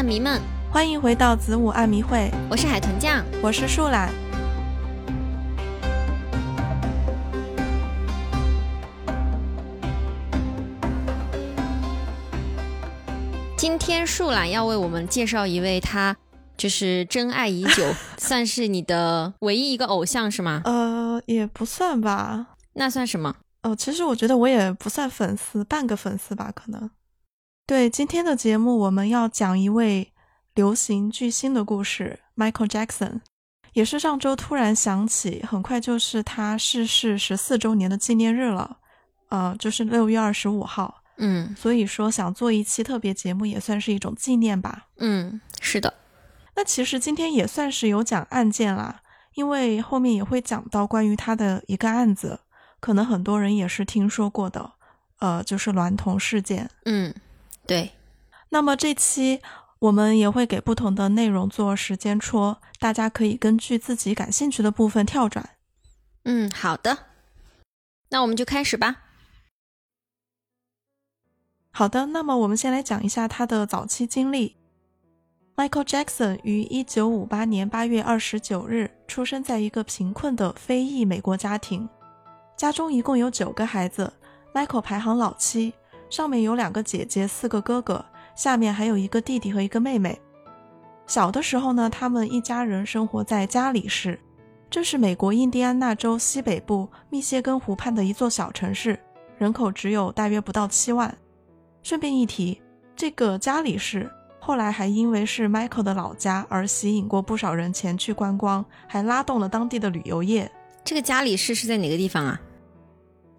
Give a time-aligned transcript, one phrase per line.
[0.00, 0.40] 暗迷们，
[0.72, 4.10] 欢迎回到子午暗迷会，我是海豚酱，我是树懒。
[13.58, 16.16] 今天树懒要为我们介绍一位，他
[16.56, 20.62] 就是真爱已久， 算是你的唯一一个偶像是吗？
[20.64, 22.56] 呃，也不算吧。
[22.72, 23.34] 那算什么？
[23.64, 26.90] 哦，其实我觉得我也不算粉丝，半个粉丝吧，可能。
[27.70, 30.12] 对，今天的节目我们要讲一位
[30.56, 33.20] 流行巨星的故事，Michael Jackson，
[33.74, 38.78] 也是上周突然想起，很快就是他逝世十四周年的纪念日了，
[39.28, 41.04] 呃，就是六月二十五号。
[41.18, 44.88] 嗯所以说想做一期特别节目，也算是一种纪念吧。
[44.96, 45.94] 嗯，是的，
[46.56, 49.00] 那其实今天也算是有讲案件啦，
[49.34, 52.40] 因为后面也会讲到关于他的一个案子，
[52.80, 54.72] 可能很多人也是听说过的，
[55.20, 56.68] 呃，就是娈童事件。
[56.86, 57.14] 嗯，
[57.70, 57.92] 对，
[58.48, 59.40] 那么这期
[59.78, 65.50] 我们也会给不同的内容做时间戳，大家可以根据自己感兴趣的部分跳转。
[66.24, 66.98] 嗯，好的，
[68.08, 69.02] 那我们就开始吧。
[71.70, 74.56] 好的，那么我们先来讲一下他的早期经历。
[75.54, 81.88] Michael Jackson 于1958年8月29日出生在一个贫困的非裔美国家庭，
[82.56, 84.12] 家中一共有九个孩子
[84.52, 85.72] ，Michael 排行老七，
[86.10, 90.20] 上面有两个姐姐，四个哥哥，下面还有一个弟弟和一个妹妹。
[91.06, 94.18] 小的时候呢，他们一家人生活在加里市，
[94.68, 98.98] 这是美国印第安纳州西北部密歇根湖畔的一座小城市，
[99.38, 101.16] 人口只有大约不到七万。
[101.82, 102.60] 顺便一提，
[102.94, 110.50] 这个加里市后来还因为是 Michael 的老家而吸引过不少人前去观光，还拉动了当地的旅游业。
[110.84, 112.40] 这个加里市是在哪个地方啊？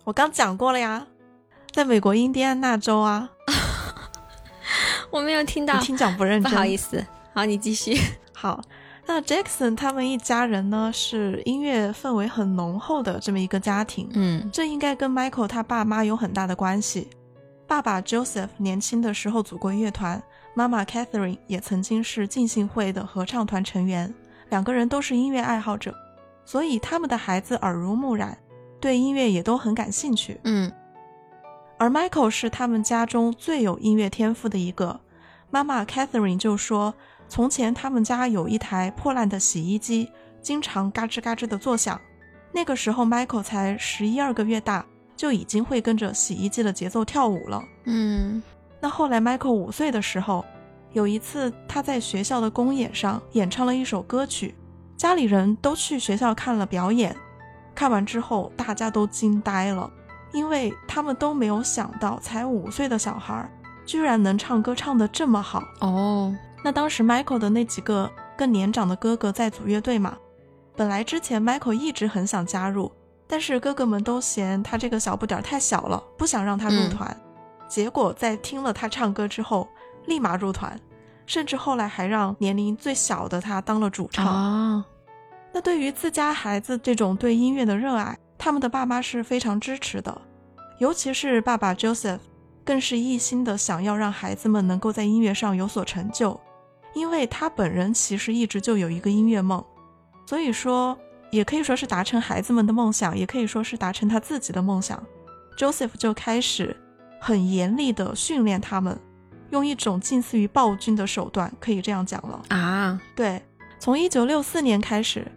[0.04, 1.06] 我刚讲过了呀，
[1.72, 3.30] 在美国印第安纳州啊。
[5.10, 7.06] 我没有听到，你听讲不认真，不好意思。
[7.34, 7.98] 好，你继续。
[8.34, 8.62] 好，
[9.06, 17.10] 那 Jackson 他们一家人呢是音乐氛围很浓厚的这么一个家庭，嗯这应该跟 Michael 他爸妈有很大的关系。
[17.68, 20.22] 爸爸 Joseph 年轻的时候组过乐团，
[20.54, 24.14] 妈妈 Catherine 也曾经是浸信会的合唱团成员，
[24.50, 25.96] 两个人都是音乐爱好者，
[26.46, 28.38] 所以他们的孩子耳濡目染，
[28.80, 30.40] 对音乐也都很感兴趣。
[30.44, 30.72] 嗯
[31.82, 35.00] 而 Michael 是他们家中最有音乐天赋的一个。
[35.50, 36.94] 妈妈 Catherine 就说，
[37.28, 40.08] 从前他们家有一台破烂的洗衣机，
[40.44, 42.00] 经常嘎吱嘎吱的作响。
[42.52, 47.64] 那个时候 Michael 才十一二个月大，就已经会跟着洗衣机的节奏跳舞了。
[47.86, 48.44] 嗯
[48.80, 50.46] 那后来 Michael 五岁的时候，
[50.94, 54.54] 有一次他在学校的公演上演唱了一首歌曲，
[54.96, 57.16] 家里人都去学校看了表演，
[57.74, 59.92] 看完之后大家都惊呆了，
[60.34, 63.50] 因为他们都没有想到才五岁的小孩
[63.86, 65.64] 居然能唱歌唱得这么好。
[65.80, 70.16] 哦那当时 Michael 的那几个更年长的哥哥在组乐队嘛，
[70.76, 72.92] 本来之前 Michael 一直很想加入，
[73.28, 77.16] 但是哥哥们都嫌他这个小不点儿太小了，不想让他入团。
[77.68, 79.68] 结果在听了他唱歌之后，
[80.06, 80.80] 立马入团，
[81.26, 84.28] 甚至后来还让年龄最小的他当了主唱。
[84.28, 84.86] 哦
[85.54, 90.20] 那对于自家孩子这种对音乐的热爱，他们的爸妈是非常支持的，
[90.80, 92.18] 尤其是爸爸 Joseph，
[92.66, 96.42] 更是一心的想要让孩子们能够在音乐上有所成就，
[96.96, 99.64] 因为他本人其实一直就有一个音乐梦，
[100.26, 100.98] 所以说
[101.30, 105.02] 也可以说是达成孩子们的梦想，也可以说是达成他自己的梦想。
[105.56, 106.76] Joseph 就开始
[107.20, 109.00] 很严厉的训练他们，
[109.52, 112.42] 用一种近似于暴君的手段，可以这样讲了。
[112.48, 113.40] 啊对，
[113.78, 115.32] 从一九六四年开始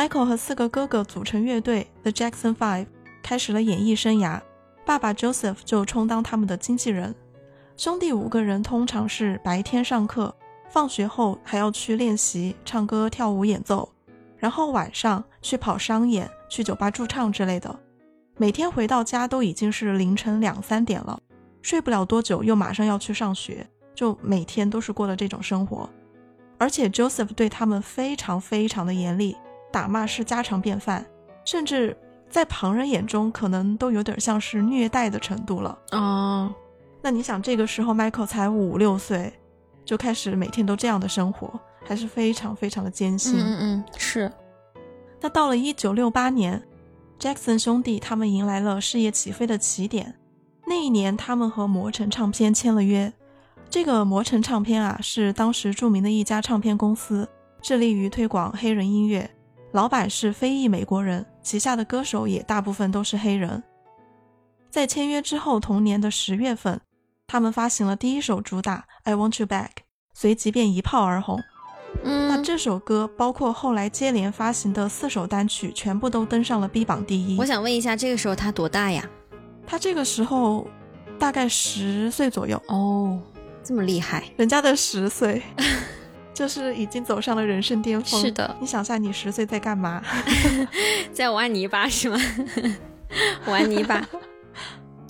[0.00, 2.86] ，Michael 和四个哥哥组成乐队 The Jackson Five，
[3.22, 4.40] 开始了演艺生涯。
[4.86, 7.14] 爸爸 Joseph 就充当他们的经纪人。
[7.76, 10.34] 兄弟五个人通常是白天上课，
[10.70, 13.92] 放学后还要去练习唱歌、跳舞、演奏，
[14.38, 17.78] 然后晚上去跑商演、去酒吧驻唱之类的。
[18.38, 21.20] 每天回到家都已经是凌晨两三点了，
[21.60, 25.86] 睡不了多久，又马上要去上学，就每天都是过的这种生活。
[26.56, 29.36] 而且 Joseph 对他们非常非常的严厉，
[29.70, 31.04] 打骂是家常便饭，
[31.44, 31.96] 甚至
[32.28, 35.78] 在旁人眼中可能都有点像是虐待的程度了。
[35.92, 36.54] 哦
[37.02, 39.32] 那你想，这个时候 Michael 才五六岁，
[39.84, 43.38] 就开始每天都这样的生活，还是非常非常的艰辛。
[43.38, 44.30] 嗯嗯嗯是
[45.20, 46.62] 那到了一九六八年
[47.18, 50.14] ，Jackson 兄弟他们迎来了事业起飞的起点。
[50.66, 53.12] 那一年，他们和魔城唱片签了约。
[53.70, 57.28] 这个魔城唱片啊，是当时著名的一家唱片公司，
[57.62, 59.30] 致力于推广黑人音乐。
[59.72, 63.62] 老板是非裔美国人，旗下的歌手也大部分都是黑人。
[64.68, 66.80] 在签约之后，同年的十月份，
[67.26, 69.66] 他们发行了第一首主打《I Want You Back》，
[70.12, 71.40] 随即便一炮而红。
[72.02, 77.36] 那嗯，这首歌包括后来接连发行的四首单曲，全部都登上了 B 榜第一。
[77.38, 79.08] 我想问一下，这个时候他多大呀？
[79.66, 80.66] 他这个时候
[81.18, 83.20] 大概十岁左右，哦，
[83.62, 84.24] 这么厉害。
[84.36, 85.42] 人家的十岁
[86.40, 88.18] 就是已经走上了人生巅峰。
[88.18, 90.02] 是的你想下，你十岁在干嘛？
[91.12, 92.18] 在玩泥巴是吗？
[93.46, 94.02] 玩泥巴。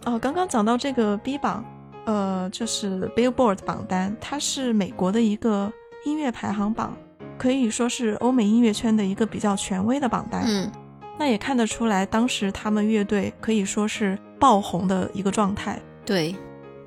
[0.04, 1.64] 哦，刚刚讲到这个 B 榜，
[2.04, 5.72] 呃，就是 Billboard 榜单，它是美国的一个
[6.04, 6.96] 音乐排行榜，
[7.38, 10.42] 可以说是欧美音乐圈的一个比较权威的榜单。
[10.44, 10.68] 嗯
[11.16, 15.78] 那也看得出来，当时他们乐队可以说是爆红的一个状态。
[16.04, 16.34] 对，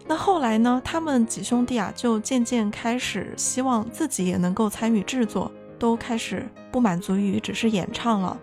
[0.06, 8.38] 那后来呢，他们几兄弟啊，就渐渐开始希望自己也能够参与制作，都开始不满足于只是演唱了。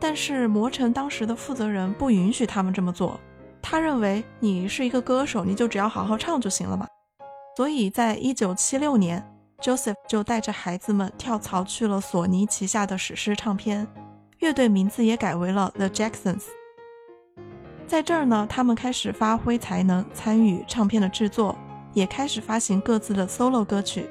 [0.00, 3.18] 但是魔城当时的负责人不允许他们这么做，
[3.62, 6.86] 他认为你是一个歌手，你就只要好好唱就行了嘛。
[7.56, 9.24] 所以在一九七六年
[9.62, 13.86] ，Joseph 就带着孩子们跳槽去了索尼旗下的史诗唱片，
[14.40, 16.42] 乐队名字也改为了 The Jacksons。
[17.86, 21.56] 在这儿呢，他们开始发挥才能，参与唱片的制作，
[21.92, 24.08] 也开始发行各自的 solo 歌曲。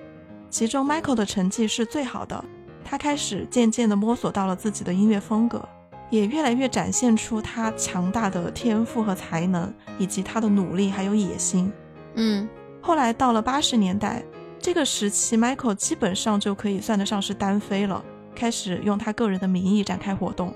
[0.50, 2.44] 其中，Michael 的成绩是最好的，
[2.86, 5.68] 他开始渐渐地摸索到了自己的音乐风格，
[6.12, 11.72] 也越来越展现出他强大的天赋和才能，以及他的努力还有野心。
[12.16, 12.48] 嗯
[12.80, 14.24] 后来到了八十年代，
[14.60, 18.04] 这个时期，Michael 基本上就可以算得上是单飞了，
[18.36, 20.54] 开始用他个人的名义展开活动。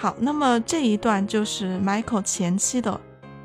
[0.00, 2.98] 好，那么这一段就是 Michael 前期的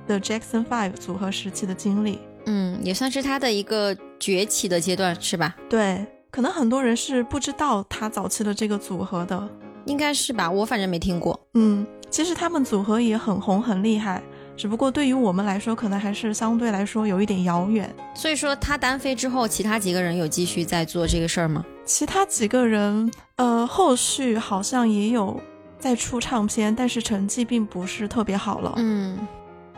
[0.07, 2.18] The Jackson Five 组合时期的经历。
[2.46, 5.54] 嗯，也算是他的一个崛起的阶段，是吧？
[5.68, 9.50] 对，可能很多人是不知道他早期的这个组合的。
[9.86, 11.38] 应该是吧，我反正没听过。
[11.56, 14.24] 嗯，其实他们组合也很红很厉害，
[14.56, 17.94] 只不过对于我们来说，可能还是相对来说有一点遥远。
[18.13, 21.66] 所以说他单飞之后，其他几个人有继续在做这个事儿吗？
[21.84, 25.38] 其他几个人，呃，后续好像也有
[25.85, 28.73] 在出唱片，但是成绩并不是特别好了。
[28.77, 29.19] 嗯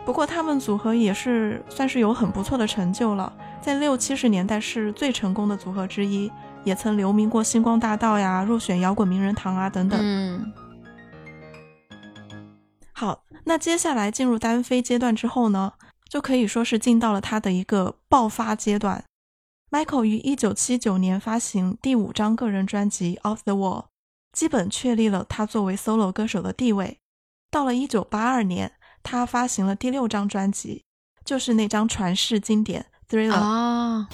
[0.05, 6.31] 不过他们组合也是算是有很不错的成就了，在六七十年代是最成功的组合之一，
[6.63, 9.99] 也曾留名过星光大道呀、入选摇滚名人堂啊等等。
[10.01, 10.53] 嗯
[12.93, 15.73] 好，那接下来进入单飞阶段之后呢，
[16.07, 19.03] 就可以说是进到了他的一个爆发阶段。
[19.69, 23.81] Michael 于一九七九年发行第五张个人专辑《Off the Wall》，
[24.37, 26.99] 基本确立了他作为 solo 歌手的地位。
[27.49, 30.85] 到了一九八二年，他发行了第六张专辑，
[31.25, 33.31] 就是那张传世经典《Thriller》。
[33.33, 34.07] 啊，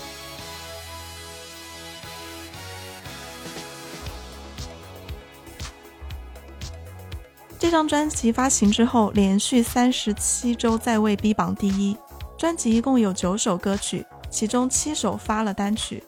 [7.59, 11.97] 这张专辑发行之后，连续三十七周在位 B 榜第一。
[12.37, 16.01] 专辑一共有九首歌曲，其中七首发了单曲，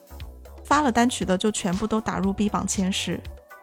[0.64, 3.20] 发了单曲的就全部都打入 B 榜前十，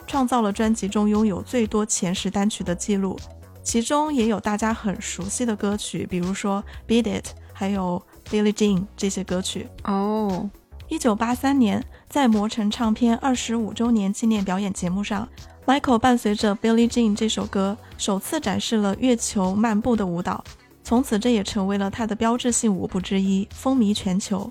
[0.07, 3.17] 创造了专辑中拥有最多前十单曲的记录。
[3.63, 9.67] 其中也有大家很熟悉的歌曲，比如说《Beat It》，还有《Billie Jean》这些歌曲。
[9.85, 10.49] 哦，
[10.89, 15.25] 一九八三年，在魔城唱片二十五周年纪念表演节目上
[15.65, 20.43] ，Michael 伴随着《Billie Jean》这首歌，首次展示了月球漫步的舞蹈。
[20.83, 24.49] 从此，这也成为了他的标志性舞步之一，风靡全球。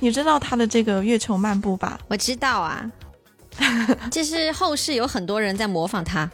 [0.00, 2.00] 你知道他的这个月球漫步吧？
[2.08, 2.90] 我知道啊，
[4.10, 6.30] 就是后世有很多人在模仿他，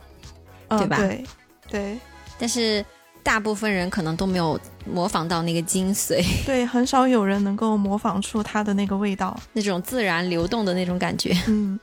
[0.68, 1.24] 嗯对吧对
[1.68, 1.98] 对
[2.38, 2.84] 但是
[3.22, 9.38] 大部分人可能都没有模仿到那个精髓， 对，很少有人能够模仿出他的那个味道。
[9.52, 11.32] 那种自然流动的那种感觉。
[11.46, 11.78] 嗯，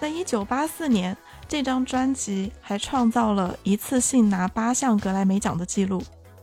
[0.00, 1.16] 那一九八四年，
[1.48, 6.00] 这张专辑还创造了一次性拿八项格莱美奖的记录。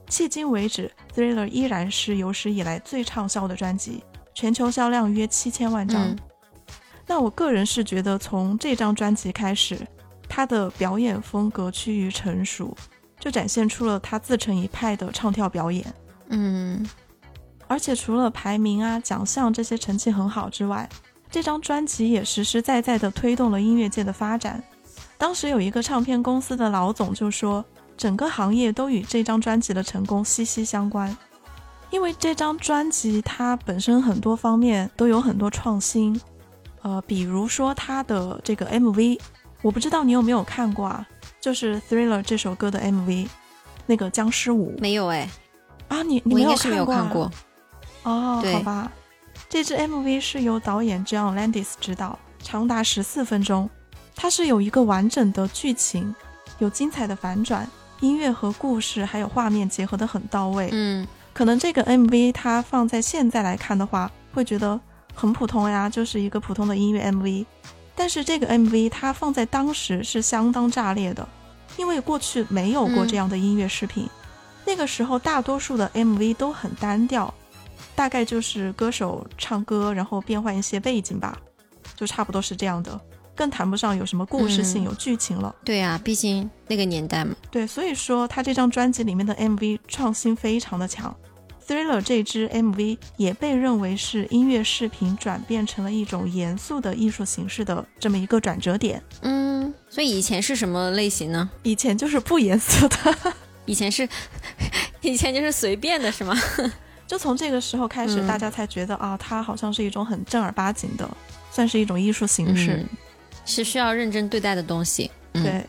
[0.09, 4.03] 迄今为止，《Thriller》依然是有史以来最畅销的专辑，
[4.33, 6.01] 全球销量约七千万张。
[6.05, 6.17] 嗯
[7.07, 9.79] 那我个人是觉得，从这张专辑开始，
[10.27, 12.75] 他的表演风格趋于成熟，
[13.19, 15.85] 就展现出了他自成一派的唱跳表演。
[16.29, 16.85] 嗯
[17.69, 20.87] 而且除了排名啊、奖项这些成绩很好之外，
[21.29, 24.63] 这张专辑也实实在在地推动了音乐界的发展。
[25.17, 27.65] 当时有一个唱片公司的老总就说，
[27.97, 31.17] 整个行业都与这张专辑的成功息息相关，
[31.89, 36.17] 因为这张专辑它本身很多方面都有很多创新，
[36.81, 39.19] 呃，比如说他的这个 MV，
[39.61, 41.05] 我不知道你有没有看过啊，
[41.41, 43.27] 就是《Thriller》这首歌的 MV，
[43.85, 45.29] 那个僵尸舞没有哎，
[45.87, 47.31] 啊，你你没有我应该是没有过、啊、看过。
[48.03, 48.91] 哦，好吧，
[49.49, 53.69] 这支 MV 是由导演 John Landis 执导，长达十四分钟。
[54.15, 56.15] 它是有一个完整的剧情，
[56.59, 57.69] 有精彩的反转，
[57.99, 60.69] 音乐和故事还有画面结合的很到位。
[60.71, 64.79] 嗯可能这个 MV 它放在现在来看的话，会觉得
[65.17, 67.43] 很普通呀，就是一个普通的音乐 MV。
[67.95, 71.27] 但是这个 MV 它放在当时是相当炸裂的，
[71.75, 74.07] 因为过去没有过这样的音乐视频。
[74.63, 77.33] 那个时候大多数的 MV 都很单调，
[77.95, 81.35] 大概就是歌手唱歌，然后变换一些背景吧，
[81.95, 83.01] 就差不多是这样的，
[83.33, 85.55] 更谈不上有什么故事性、有剧情了。
[85.65, 87.35] 对啊，毕竟那个年代嘛。
[87.49, 91.15] 对，所以说他这张专辑里面的 MV 创新非常的强。
[91.67, 99.03] Thriller 这支 MV 也被认为是音乐视频转变成了一种严肃的艺术形式的这么一个转折点。
[99.21, 101.49] 嗯，所以以前是什么类型呢？
[101.63, 103.33] 以前就是不严肃的，
[103.65, 104.07] 以前是，
[105.01, 106.33] 以前就是随便的，是吗？
[107.05, 111.09] 就从这个时候开始，大家才觉得啊，它好像是一种很正儿八经的，
[111.51, 112.85] 算是一种艺术形式，
[113.45, 115.11] 是需要认真对待的东西。
[115.33, 115.65] 对，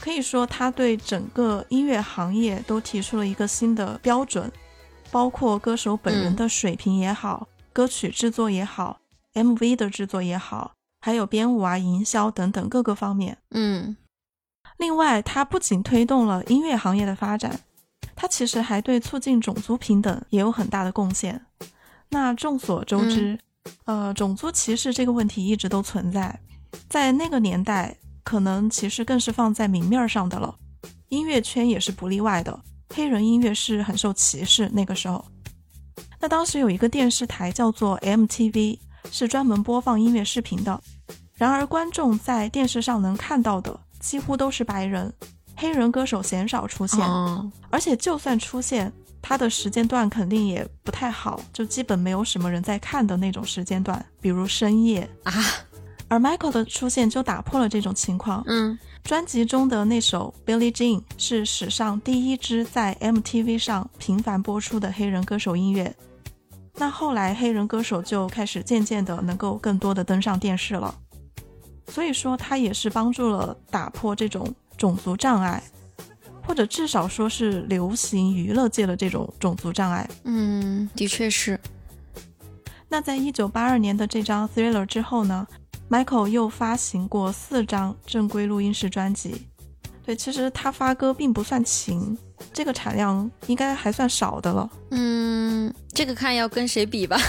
[0.00, 4.50] 可以说它对整个音乐行业都提出了一个新的标准。
[5.10, 9.00] 包括歌手本人的水平也好，歌曲制作也好
[9.34, 13.38] ，MV 的制作也好，还有编舞啊、营销等等各个方面。
[13.50, 13.96] 嗯，
[14.76, 17.60] 另外，它不仅推动了音乐行业的发展，
[18.14, 21.46] 它其实还对促进种族平等也有很大的贡献。
[22.10, 23.38] 那众所周知，
[23.84, 26.40] 呃，种族歧视这个问题一直都存在，
[26.88, 30.56] 在那个年代，可能其实更是放在明面上的了，
[31.08, 32.60] 音乐圈也是不例外的。
[32.94, 34.68] 黑人音乐是很受歧视。
[34.72, 35.24] 那个时候，
[36.20, 38.78] 那当时有一个电视台叫做 MTV，
[39.10, 40.80] 是专门播放音乐视频的。
[41.34, 45.12] 然而，观众在电视上能看到的几乎都是白人，
[45.56, 46.98] 黑人歌手鲜少出现。
[47.70, 48.92] 而且，就算出现，
[49.22, 55.32] 他的时间段肯定也不太好，就基本没有什么人在看的那种时间段，比如深夜啊。
[56.08, 58.42] 而 Michael 的出现就打破了这种情况。
[58.46, 58.76] 嗯。
[59.08, 65.96] 专辑中的那首《Billie Jean》是史上第一支在 MTV 上频繁播出的黑人歌手音乐。
[66.74, 70.94] 那后来黑人歌手就开始渐渐的能够更多的登上电视了。
[71.86, 74.46] 所以说，他也是帮助了打破这种
[74.76, 75.62] 种族障碍，
[76.46, 80.06] 或者至少说是流行娱乐界的这种种族障碍。
[80.24, 81.58] 嗯，的确是。
[82.90, 85.46] 那在一九八二年的这张《Thriller》之后呢
[85.90, 89.46] ？Michael 又发行过四张正规录音室专辑，
[90.04, 92.16] 对，其实他发歌并不算勤，
[92.52, 94.70] 这个产量应该还算少的了。
[94.90, 97.18] 嗯，这个看要跟谁比吧。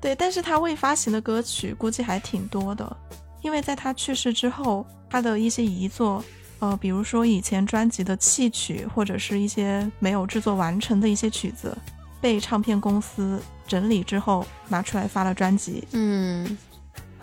[0.00, 2.96] 对，但是他未发行的歌曲估计还挺多的，
[3.40, 6.22] 因为在他去世之后，他的一些遗作，
[6.58, 11.74] 呃，比如说以前专辑的弃曲，或者是一些没有制作完成的一些曲子，
[12.24, 13.38] 被唱片公司。
[13.66, 16.56] 整理之后拿出来发了专辑，嗯，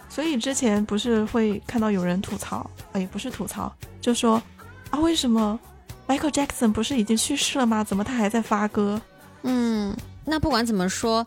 [0.10, 4.42] 所以之前不是会看到有人吐槽，哎，不是吐槽，就说
[4.90, 5.60] 啊，为什么
[6.08, 7.84] Michael Jackson 不是已经去世了吗？
[7.84, 9.00] 怎么他还在发歌？
[9.44, 11.26] 嗯，那不管怎么说，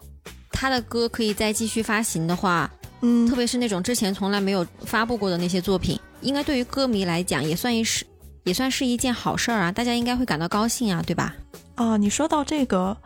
[0.51, 2.69] 他的歌可以再继续发行的话，
[3.03, 8.05] 嗯，特别是那种之前从来没有发布过的那些作品，应该对于歌迷来讲也算一是
[8.43, 11.37] 也算是一件好事儿啊，大家应该会感到高兴啊，对吧？
[11.77, 12.97] 啊，你说到这个。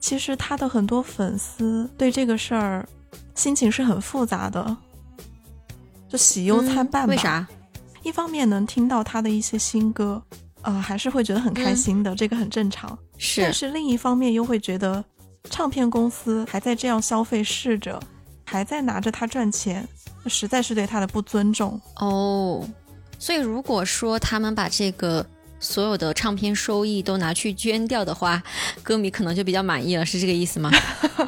[0.00, 2.88] 其实他的很多粉丝对这个事儿
[3.34, 4.76] 心情是很复杂的，
[6.08, 7.10] 就喜忧参半吧。
[7.10, 7.46] 为啥？
[8.02, 10.20] 一方面能听到他的一些新歌，
[10.62, 12.98] 呃，还是会觉得很开心的，这个很正常。
[13.18, 13.42] 是。
[13.42, 15.04] 但是另一方面又会觉得，
[15.50, 18.02] 唱片公司还在这样消费逝者，
[18.44, 19.86] 还在拿着他赚钱，
[20.26, 21.78] 实在是对他的不尊重。
[21.96, 22.66] 哦，
[23.18, 25.24] 所以如果说他们把这个。
[25.60, 28.42] 所有的唱片收益都拿去捐掉的话，
[28.82, 30.70] 歌迷可能就比较满意了，是这个意思吗？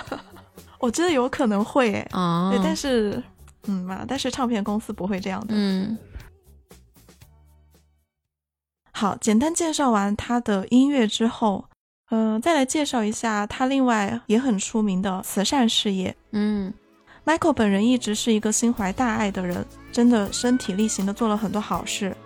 [0.80, 3.22] 我觉得有可能会，哎，哦，对，但是，
[3.68, 5.48] 嗯嘛，但是唱片公司不会这样的。
[5.50, 5.96] 嗯，
[8.90, 11.66] 好，简单介绍完他的音乐之后，
[12.10, 16.16] 嗯，再来介绍一下他另外也很出名的慈善事业。
[16.32, 16.74] 嗯
[17.24, 22.16] ，Michael 本人一直是一个心怀大爱的人，真的身体力行的做了很多好事。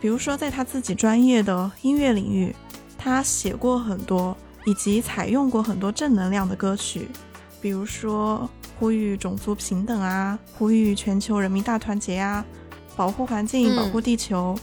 [0.00, 2.54] 比如说，在他自己专业的音乐领域，
[2.96, 7.08] 他写过很多，以及采用过很多正能量的歌曲，
[7.60, 12.44] 比如说呼吁种族平等啊，呼吁全球人民大团结啊，
[12.96, 14.56] 保护环境、保护地球，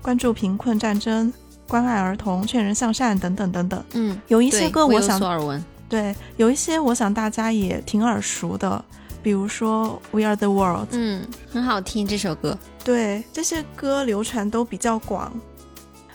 [0.00, 1.30] 关注贫困、战争，
[1.68, 3.84] 关爱儿童，劝人向善等等等等。
[3.92, 8.82] 嗯，有一些歌我想耳闻，对，有一些我想大家也挺耳熟的。
[9.28, 12.56] 比如说《We Are the World》，嗯，很好听这首歌。
[12.82, 15.30] 对，这些歌流传都比较广。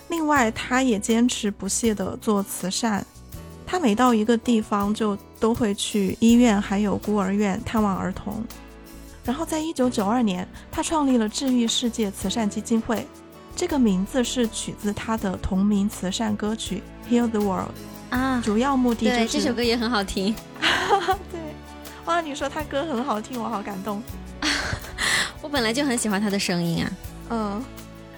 [0.10, 3.05] 另外，他也坚持不懈地做慈善。
[3.67, 8.43] 他每到一个地方，就都会去医院还有孤儿院探望儿童。
[9.24, 13.05] 然后，在一九九二年，他创立了治愈世界慈善基金会，
[13.55, 16.82] 这个名字是取自他的同名慈善歌曲
[17.13, 17.70] 《Heal the World》
[18.17, 18.41] 啊。
[18.43, 20.34] 主要目的就是这首歌也很好听。
[22.03, 22.07] 对。
[22.07, 24.01] 哇，你说他歌很好听，我好感动。
[25.41, 26.91] 我本来就很喜欢他的声音啊。
[27.29, 27.65] 嗯，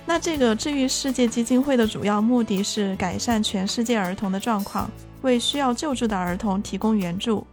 [0.05, 4.89] 那这个治愈世界基金会的主要目的是改善全世界儿童的状况，
[5.21, 7.45] 为需要救助的儿童提供援助。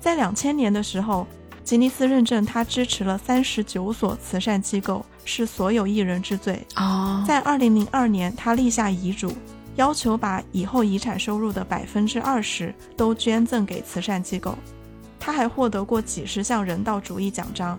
[0.00, 1.26] 在两千年的时候，
[1.62, 6.54] 吉尼斯认证他支持了三十九所慈善机构，是所有艺人之最。
[6.76, 9.32] 哦，在二零零二年，他立下遗嘱，
[9.76, 14.56] 要求把以后遗产收入的百分之二十都捐赠给慈善机构。
[15.24, 17.78] 他还获得过几十项人道主义奖章，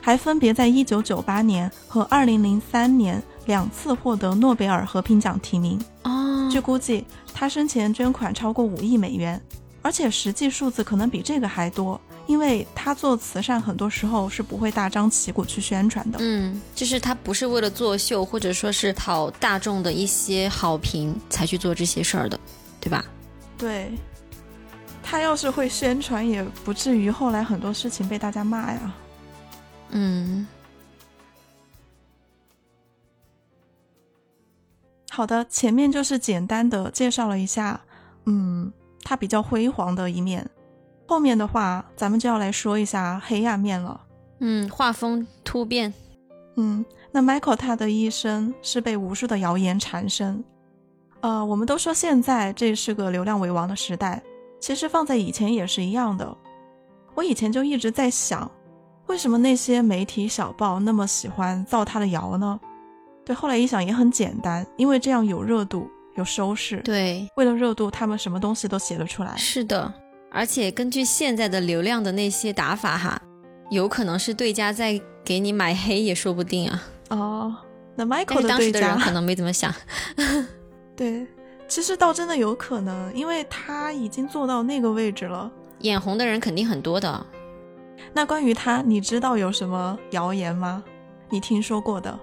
[0.00, 5.76] 还分别在一九九八年和二零零三年两次获得诺贝尔和平奖提名。
[6.04, 9.42] 哦，据估计，他生前捐款超过五亿美元，
[9.82, 16.18] 而且实际数字可能比这个还多，因为他做慈善很多时候是不会大张旗鼓去宣传的。
[16.22, 22.38] 嗯，就是他不是为了作秀，或者说是讨大众的一些好评才去做这些事儿的，
[22.80, 23.04] 对吧？
[23.58, 23.90] 对，
[25.04, 28.94] 他要是会宣传，也不至于后来很多事情被大家骂呀。
[29.90, 30.44] 嗯，
[35.10, 37.80] 好的，前面就是简单的介绍了一下，
[38.24, 38.72] 嗯，
[39.04, 40.48] 他比较辉煌的一面。
[41.06, 44.00] 后面的话，咱们就要来说一下黑暗面了。
[44.40, 45.92] 嗯，画风突变。
[46.56, 50.42] 嗯，那 Michael 他的一生是被无数的谣言缠身。
[51.20, 54.22] 呃，我们都说现在这是个流量为王的时代，
[54.64, 56.34] 其实放在以前也是一样的。
[57.14, 58.50] 我以前就一直在想，
[59.08, 62.58] 为什么那些媒体小报那么喜欢造他的谣呢？
[63.26, 66.78] 对，后来一想也很简单，因为这样有热度、有收视。
[66.78, 69.36] 对，为了热度，他们什么东西都写得出来。
[69.36, 69.92] 是的，
[70.32, 73.20] 而且根据现在的流量的那些打法哈，
[73.68, 76.82] 有可能是对家在给你买黑也说不定啊。
[77.10, 77.54] 哦，
[77.96, 79.70] 那但 Michael 是当对家时的人可能没怎么想。
[80.96, 81.26] 对，
[81.66, 85.50] 其实倒真的有可能，因为他已经做到那个位置了。
[85.80, 87.26] 眼红的人肯定很多的。
[88.12, 90.82] 那关于他，你知道有什么谣言吗？
[91.30, 92.18] 你听说过的？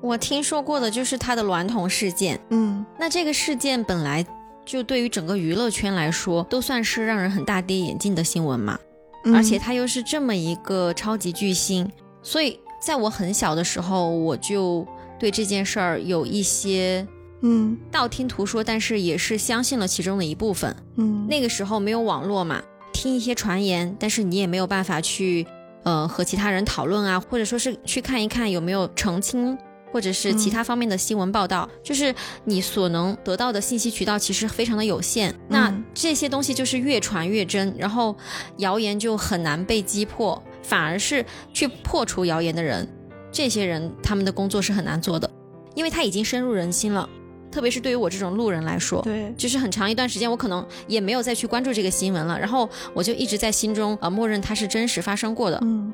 [0.00, 2.40] 我听说过的就是他的娈童事件。
[2.50, 4.24] 嗯那这个事件本来
[4.64, 8.78] 就对于整个娱乐圈来说，都算是让人很大跌眼镜的新闻嘛。
[9.24, 11.90] 嗯而且他又是这么一个超级巨星，
[12.22, 14.86] 所以在我很小的时候，我就
[15.18, 17.06] 对这件事儿有一些
[17.42, 20.74] 嗯道听途说，但是也是相信了其中的一部分。
[20.96, 25.46] 嗯，那个时候没有网络嘛，听一些传言，但是你也没有办法去
[25.84, 29.56] 呃和其他人讨论啊，或者说是去看一看有没有澄清。
[29.92, 35.34] 或者是其他方面的新闻报道，就是你所能得到的信息渠道其实非常的有限。
[35.48, 38.16] 那嗯这些东西就是越传越真，然后
[38.58, 42.88] 谣言就很难被击破，反而是去破除谣言的人，
[43.32, 45.28] 这些人他们的工作是很难做的，
[45.74, 47.08] 因为他已经深入人心了。
[47.50, 55.58] 特别是对于我这种路人来说，对，就是很长一段时间，我可能也没有再去关注这个新闻了，然后我就一直在心中呃默认它是真实发生过的。
[55.62, 55.92] 嗯，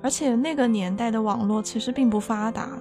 [0.00, 2.78] 而且那个年代的网络其实并不发达，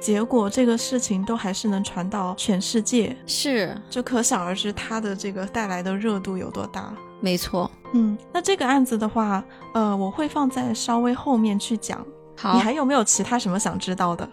[0.00, 6.92] 结果这个事情都还是能传到全世界，是，就可想而知它的这个带来的热度有多大。
[7.20, 7.70] 没错。
[7.92, 12.04] 嗯，那这个案子的话，呃，我会放在稍微后面去讲。
[12.36, 14.28] 好你，还有没有其他什么想知道的？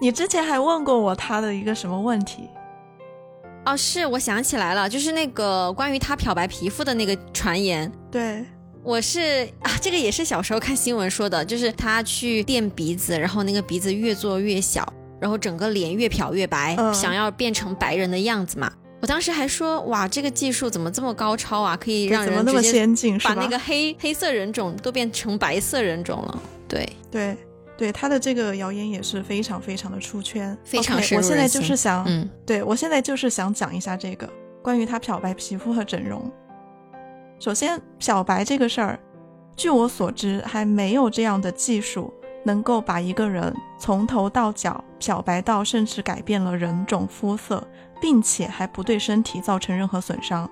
[0.00, 2.48] 你之前还问过我他的一个什么问题？
[3.64, 7.90] 哦，是我想起来了，就是那个关于他漂白皮肤的那个传言。
[8.10, 8.44] 对，
[8.82, 14.86] 我是啊，这个也是小时候看新闻说的，就是他去垫鼻子，然后那个鼻子越做越小，
[15.18, 18.70] 然后整个脸越漂越白，嗯想要变成白人的样子嘛。
[19.00, 21.76] 我当时还说，哇，这个技术怎么这么高超啊？
[21.76, 23.18] 可以让对怎么那么人直接先进？
[23.20, 26.42] 把那个黑黑色人种都变成白色人种了。
[26.68, 27.36] 对，对
[27.76, 34.28] 对，他的这个谣言也是非常非常的出圈，非常深我现在就是想，嗯，对我现在就是想讲一下这个
[34.62, 36.30] 关于他漂白皮肤和整容。
[37.40, 38.98] 首先，漂白这个事儿，
[39.56, 47.66] 据我所知还没有这样的技术能够把一个人从头到脚漂白到甚至改变了人种肤色，
[48.00, 50.48] 并且还不对身体造成任何损伤。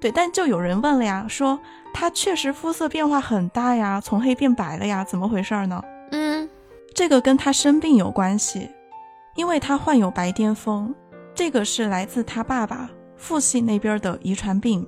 [0.00, 1.58] 对，但就有人问了呀，说
[1.94, 5.80] 他确实肤色变化很大呀，从黑变白了呀，怎么回事儿呢？
[6.10, 6.48] 嗯，
[6.94, 8.68] 这个跟他生病有关系，
[9.36, 10.94] 因为他患有白癜风，
[11.34, 14.86] 这个是来自他爸爸父系那边的遗传病。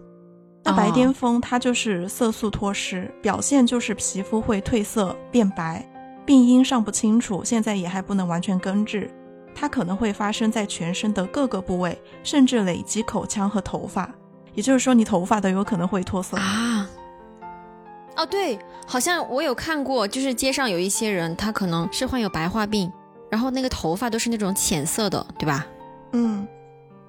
[0.64, 5.88] 那白癜风它就是色素脱失，表现就是皮肤会褪色变白，
[6.24, 9.08] 病因尚不清楚，现在也还不能完全根治。
[9.54, 14.12] 它可能会发生在全身的各个部位，甚至累积口腔和头发，
[14.54, 16.36] 也就是说你头发都有可能会脱色。
[16.36, 16.90] 啊。
[18.16, 22.90] 哦，对，好像我有看过，就是街上有一些人，他可能是患有白化病，
[23.30, 25.66] 然后那个头发都是那种浅色的，对吧？
[26.12, 26.46] 嗯，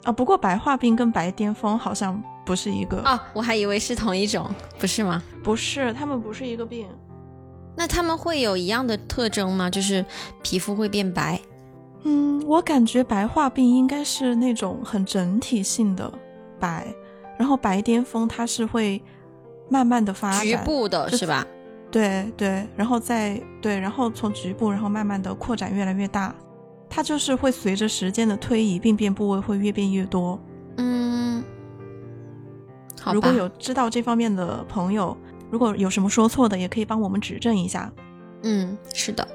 [0.03, 5.23] 啊，不过白化病跟白癜风好像不是一个哦，我还以为是同一种，不是吗？
[5.43, 6.87] 不是，他们不是一个病。
[7.75, 9.69] 那他们会有一样的特征吗？
[9.69, 10.03] 就是
[10.41, 11.39] 皮肤会变白？
[12.03, 16.11] 嗯，我感觉白化病应该是那种很整体性的
[16.59, 16.87] 白，
[17.37, 19.01] 然后白癜风它是会
[19.69, 21.45] 慢慢的发展，局部的是吧？
[21.89, 26.35] 对对，然后再对，然后从局部，然后慢慢的扩展越来越大，
[26.89, 30.37] 它就是会随着时间的推移，病变部位会越变越多。
[30.77, 31.43] 嗯，
[33.01, 35.15] 好如果有知道这方面的朋友，
[35.49, 37.91] 如果有什么说错的，也可以帮我们指正一下。
[38.43, 39.27] 嗯，是的。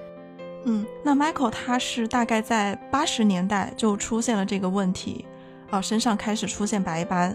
[0.65, 5.25] 嗯，那 Michael 他是大概在八十年代就出现了这个问题，
[5.71, 7.35] 啊，身上开始出现白斑。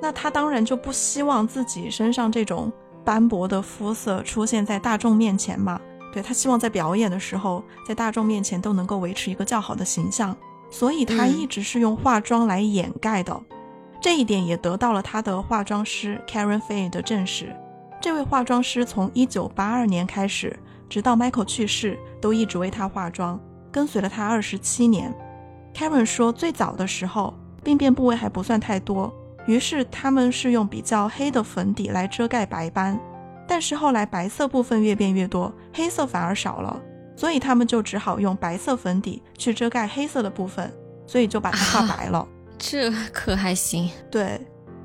[0.00, 2.72] 那他当然就不希望自己身上这种
[3.04, 5.80] 斑驳的肤色出现在大众面前嘛。
[6.12, 10.36] 对他希望在表演的时候，在大众面前都能够维持一个较好的形象，
[10.70, 13.38] 所以他一直是用化妆来掩盖的。
[14.00, 17.54] 这一点也得到了他的化妆师 Karen Fay 的证实。
[18.00, 20.58] 这位化妆师从一九八二年开始。
[20.88, 23.40] 直到 Michael 去世，都一直为他化妆，
[23.72, 25.12] 跟随了他二十七年。
[25.74, 29.12] Karen 说，最早的时候病变部位还不算太多，
[29.46, 32.98] 于是他们是用比较黑的粉底来遮盖白斑。
[33.48, 36.80] 但是后来白色部分越变越多，黑色反而少了，
[37.16, 40.72] 所以他们就只好用白色粉底去遮盖黑色的部分，
[41.06, 42.26] 所以就把它画白了。
[42.58, 43.88] 这可还行？
[44.10, 44.40] 对，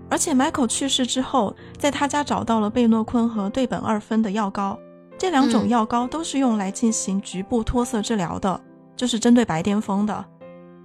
[0.10, 4.78] 而且 Michael 去世之后，在他家找到了贝诺坤和对苯二酚的药膏。
[5.17, 8.60] 这两种药膏都是用来进行局部脱色治疗的，
[8.95, 10.26] 就是针对白癜风的。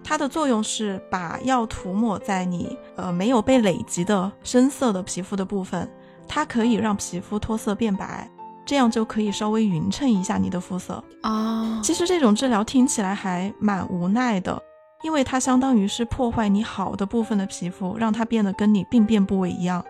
[0.09, 5.91] 它的作用是把药涂抹在你呃没有被累积的深色的皮肤的部分，
[6.29, 8.31] 它可以让皮肤脱色变白，
[8.65, 11.81] 这样就可以稍微匀称一下你的肤色啊。
[11.83, 14.63] 其实这种治疗听起来还蛮无奈的，
[15.03, 19.85] 因为它相当于是破坏你好的部分的皮肤，让它变得跟你病变部位一样，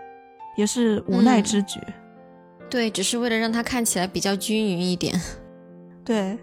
[0.57, 1.79] 也是无奈之举。
[2.71, 5.15] 对，只是为了让它看起来比较均匀一点。
[6.03, 6.39] 对，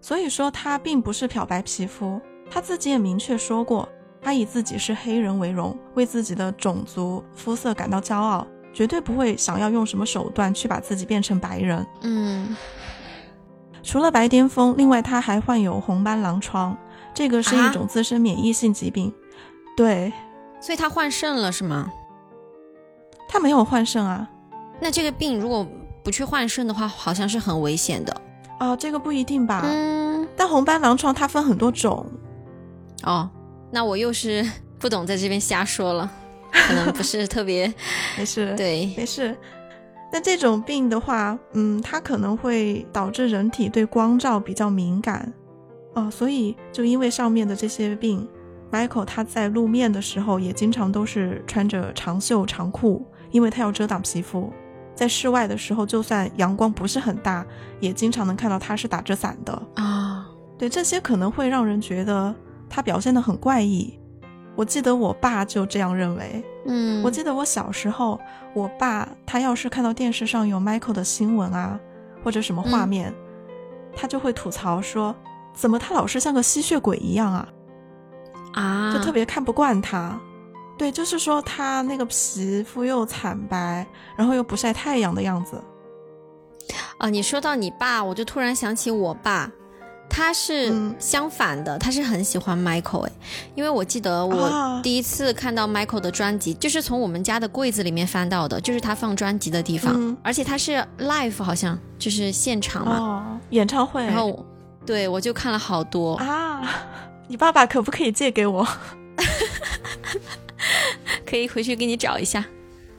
[0.00, 2.18] 所以说它并不是漂白皮肤，
[2.50, 3.88] 他自己也明确说过，
[4.22, 11.86] 他以自己是黑人为荣，为自己的种族肤色感到骄傲，绝对不会想要用什么手段去把自己变成白人。
[12.02, 12.56] 嗯，
[13.82, 16.76] 除了白癜风，另外他还患有红斑狼疮，
[17.12, 19.12] 这个是一种自身免疫性疾病。
[19.76, 20.12] 对，
[20.60, 21.90] 所以他换肾了是吗？
[23.28, 24.28] 他没有换肾啊。
[24.80, 25.66] 那这个病如果
[26.02, 28.20] 不去换肾的话，好像是很危险的
[28.60, 28.76] 哦。
[28.76, 29.62] 这个不一定吧？
[29.64, 30.26] 嗯。
[30.36, 32.06] 但红斑狼疮它分很多种。
[33.02, 33.28] 哦，
[33.70, 34.44] 那我又是
[34.78, 36.10] 不懂，在这边瞎说了，
[36.50, 37.72] 可能不是特别。
[38.16, 38.54] 没事。
[38.56, 39.36] 对，没事。
[40.12, 45.32] 那这种病的话，嗯，它可能会导致人体对光照比较敏感。
[45.94, 48.26] 哦，所以就因为上面的这些病
[48.70, 54.52] ，Michael 他在露面的时候也经常都是穿着长袖长裤，因为他要遮挡皮肤。
[54.94, 57.44] 在室外的时候，就算阳光不是很大，
[57.80, 60.28] 也经常能看到他是打着伞的啊。
[60.56, 62.34] 对，这些可能会让人觉得
[62.68, 63.98] 他表现得很怪异。
[64.54, 66.44] 我记得我爸就这样认为。
[66.66, 68.18] 嗯，我记得我小时候，
[68.54, 71.78] 我爸他要是看到电视上有 Michael 的新闻啊，
[72.24, 73.14] 或者什么画面，
[73.94, 75.14] 他就会吐槽说
[75.54, 77.48] ：“怎么他老是像个吸血鬼一样啊？”
[78.54, 80.18] 啊，就特别看不惯他。
[80.78, 85.62] 对，就是说他那个皮肤又惨白，然后又不晒太阳的样子。
[86.98, 89.50] 啊，你说到你爸，我就突然想起我爸，
[90.08, 93.12] 他是相反的，他是很喜欢 Michael 哎，
[93.54, 104.04] 因为我记得我第一次看到 Michael 的专辑，就是从我们家的柜子里面翻到的，就是他放专辑的地方，而且他是 live 好像就是现场嘛，演唱会。
[104.06, 104.44] 然后，
[104.86, 106.62] 对我就看了好多啊。
[107.28, 108.66] 你爸爸可不可以借给我？
[111.26, 112.44] 可以回去给你找一下。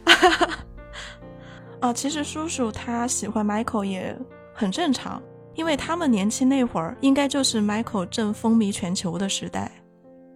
[1.79, 4.17] 啊，其实叔叔他喜欢 Michael 也
[4.53, 5.21] 很正常，
[5.57, 9.69] 因为他们年轻那会儿应该就是 Michael 正风靡全球的时代，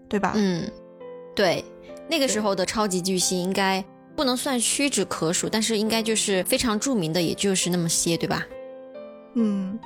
[0.09, 0.33] 对吧？
[0.35, 0.69] 嗯，
[1.33, 1.63] 对，
[2.09, 3.81] 那个时候的超级巨星应该
[4.17, 8.45] 不能算屈指可数，但是应该就是非常著名的，也就是那么些，对吧？
[9.35, 9.79] 嗯，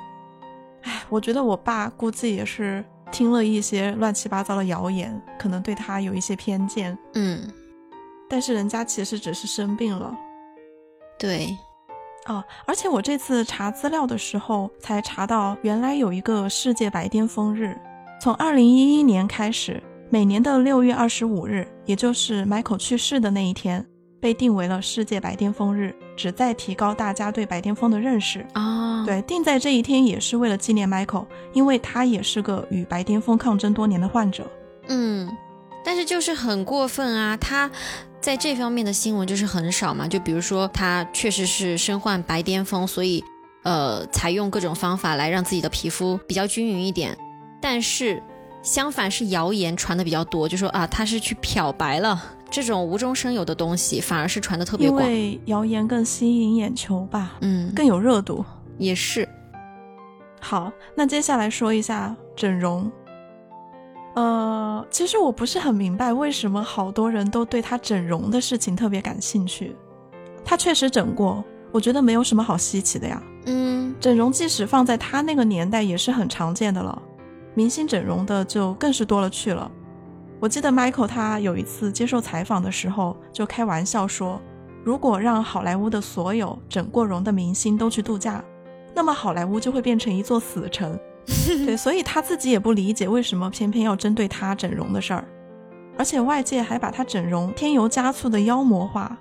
[0.82, 2.84] 哎，我觉得我爸估计也是。
[3.12, 6.98] 听了一些乱七八糟的谣言，可能对他有一些偏见。
[7.14, 7.48] 嗯，
[8.28, 10.12] 但是人家其实只是生病了。
[11.16, 11.56] 对，
[12.26, 17.76] 哦，而且我这次查资料的时候才查到，原来有一个世界白癜风日，
[18.20, 23.86] 从二零一一年开始，每年的六月二十五日，也就是 Michael 去世的那一天。
[24.18, 29.04] 被定为了世界白癜风日，旨在提高大家对白癜风的认识啊。
[29.04, 34.50] 对，定在这一天也是为了纪念 Michael，因为他也是个与白癜风抗争多年的患者。
[34.88, 35.30] 嗯，
[35.84, 37.36] 但是就是很过分啊！
[37.36, 37.70] 他
[38.26, 43.22] 在这方面的新闻就是很少嘛，就比如说他确实是身患白癜风，所以
[43.62, 47.16] 呃采用各种方法来让自己的皮肤比较均匀一点。
[47.62, 48.20] 但是
[48.64, 55.06] 相反是谣言传的比较多，就说啊他是去漂白了，这种无中生有的东西反而是传的特别因广。
[55.06, 58.44] 为谣言更吸引眼球吧，嗯，更有热度。
[58.76, 59.28] 也是。
[60.40, 62.90] 好，那接下来说一下整容。
[64.16, 69.76] 呃，其实我不是很明白为什么好多人都对他整容的事情特别感兴趣。
[70.42, 73.22] 他确实整过，我觉得没有什么好稀奇的呀。
[73.44, 77.00] 嗯整容即使放在他那个年代也是很常见的了，
[77.54, 79.70] 明星整容的就更是多了去了。
[80.40, 84.40] 我记得 Michael 他有一次接受采访的时候就开玩笑说，
[84.82, 88.42] 如果让好莱坞的所有整过容的明星都去度假，
[88.94, 90.98] 那么好莱坞就会变成一座死城。
[91.64, 95.24] 对，所以他自己也不理解为什么偏偏要针对他整容的事儿，
[95.98, 99.16] 而且外界还把他整容添油加醋的妖魔化，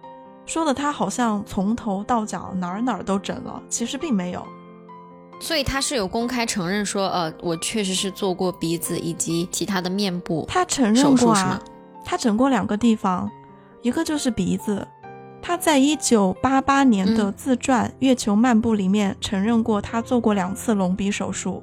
[0.46, 4.46] 说的他好像从头到脚哪儿哪儿都整了，其实并没有。
[5.40, 11.62] 所以他是有公开承认说，呃，我确实是做过鼻子以及其他的面部他承认过啊？，
[12.06, 13.30] 他整过两个地方，
[13.82, 14.88] 一个就是鼻子。
[15.42, 21.62] 他在一九八八年的嗯自传《月球漫步》里面承认过，他做过两次隆鼻手术。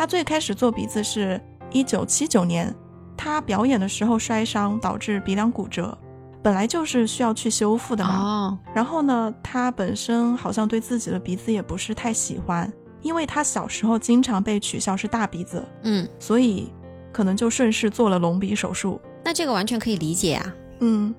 [0.00, 1.38] 他最开始做鼻子是
[1.70, 2.74] 一九七九年，
[3.18, 5.94] 他表演的时候摔伤导致鼻梁骨折，
[6.42, 8.18] 本来就是需要去修复的嘛。
[8.18, 16.72] 哦，然后呢，他本身好像对自己的鼻子也不是太喜欢，因为他小时候经常被取笑是大鼻子，嗯，所以
[17.12, 18.98] 可能就顺势做了隆鼻手术。
[19.22, 20.54] 那这个完全可以理解啊。
[20.78, 21.14] 嗯，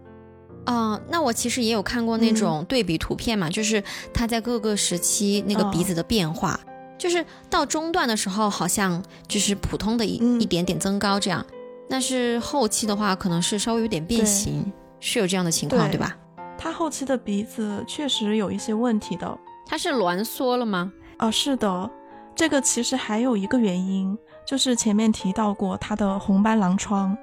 [0.65, 6.60] 嗯、那我其实也有看过那种对比图片嘛，就是他在各个时期那个鼻子的变化，
[7.02, 11.44] 就是到中段的时候好像就是普通的一、嗯一点点增高这样，
[11.90, 16.16] 但是后期的话可能是稍微有点变形，是有这样的情况对对吧？
[16.60, 19.36] 他后期的鼻子确实有一些问题的。
[19.66, 20.94] 它是挛缩了吗？
[21.18, 21.90] 哦，是的，
[22.36, 27.18] 这个其实还有一个原因，就是前面提到过他的红斑狼疮。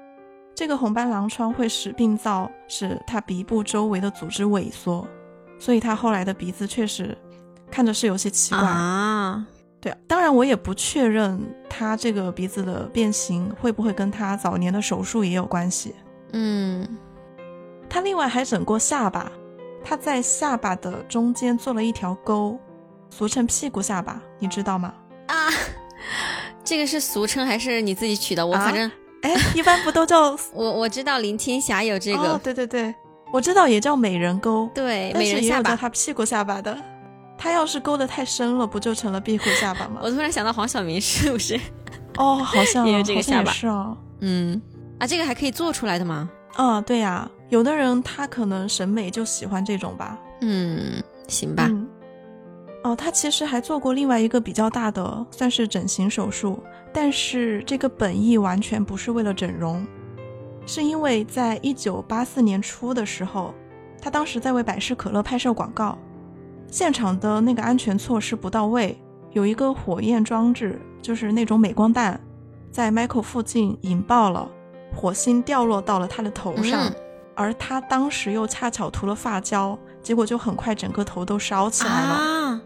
[0.57, 5.07] 这个红斑狼疮会使病灶使他鼻部周围的组织萎缩，
[5.61, 7.17] 所以他后来的鼻子确实
[7.71, 8.65] 看着是有些奇怪。
[8.65, 9.47] 啊，
[9.81, 15.95] 对，当然我也不确认他这个鼻子的变形会不会跟他早年的手术也有关系。
[16.33, 16.87] 嗯，
[17.89, 19.31] 他另外还整过下巴，
[19.85, 22.59] 他在下巴的中间做了一条沟，
[23.09, 24.93] 俗称屁股下巴，你知道吗？
[25.29, 25.49] 啊，
[26.65, 28.45] 这个是俗称还是你自己取的？
[28.45, 28.91] 我啊反正、
[29.23, 32.41] 哎，一般不都叫 我我知道林青霞有这个，哦？
[32.43, 32.93] 对对对，
[33.33, 35.77] 我知道也叫美人沟，对，但是也有叫美人下巴。
[35.77, 36.77] 他屁股下巴的。
[37.39, 40.11] 他要是勾得太深了，不就成了壁虎下巴吗 我？
[40.11, 41.59] 突然想到黄晓明是不是？
[42.17, 43.97] 哦，好像 也有这个好像也下巴是哦。
[44.21, 44.61] 嗯，
[44.99, 46.29] 啊，这个还可以做出来的吗？
[46.57, 50.19] 啊，对呀、有的人他可能审美就喜欢这种吧。
[50.41, 51.69] 嗯，行吧。
[51.71, 51.89] 嗯。
[52.85, 59.87] 哦，他其实还做过另外一个比较大的，算是整形手术，但是这个本意完全不是为了整容，
[60.65, 63.53] 是因为在一九八四年初的时候，
[64.01, 65.99] 他当时在为百事可乐拍摄广告，
[66.71, 68.97] 现场的那个安全措施不到位，
[69.33, 72.21] 有一个火焰装置，就是那种镁光弹，
[72.71, 74.49] 在 Michael 附近引爆了，
[74.95, 76.89] 火星掉落到了他的头上。
[76.89, 76.95] 嗯
[77.41, 82.15] 而他当时又恰巧涂了发胶，结果就很快整个头都烧起来了。
[82.15, 82.61] 啊！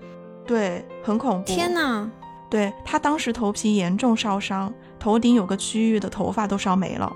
[0.47, 1.47] 对，很恐怖。
[1.47, 1.75] 天！
[1.75, 2.11] 哪！
[2.49, 7.15] 对他当时头皮严重烧伤，头顶有个区域的头发都烧没了。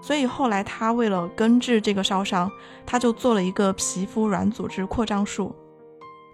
[0.00, 2.50] 所以后来他为了根治这个烧伤，
[2.86, 5.54] 他就做了一个皮肤软组织扩张术。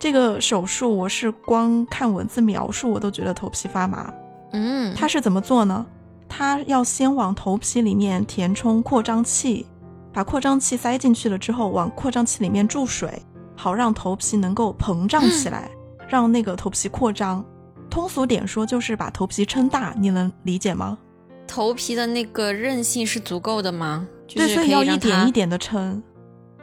[0.00, 4.10] 这个手术我是光看文字描述我都觉得头皮发麻。
[4.52, 5.86] 嗯，他是怎么做呢？
[6.26, 9.66] 他要先往头皮里面填充扩张器，
[10.10, 13.22] 把扩张器塞进去了之后，往扩张器里面注水，
[13.54, 15.70] 好让头皮能够膨胀起来，
[16.08, 17.44] 让那个头皮扩张。
[17.90, 20.96] 通俗点说，就是把头皮撑大，你能理解吗？
[21.46, 24.08] 头皮的那个韧性是足够的吗？
[24.26, 25.30] 就对，所以要一点一。
[25.30, 26.02] 点的撑。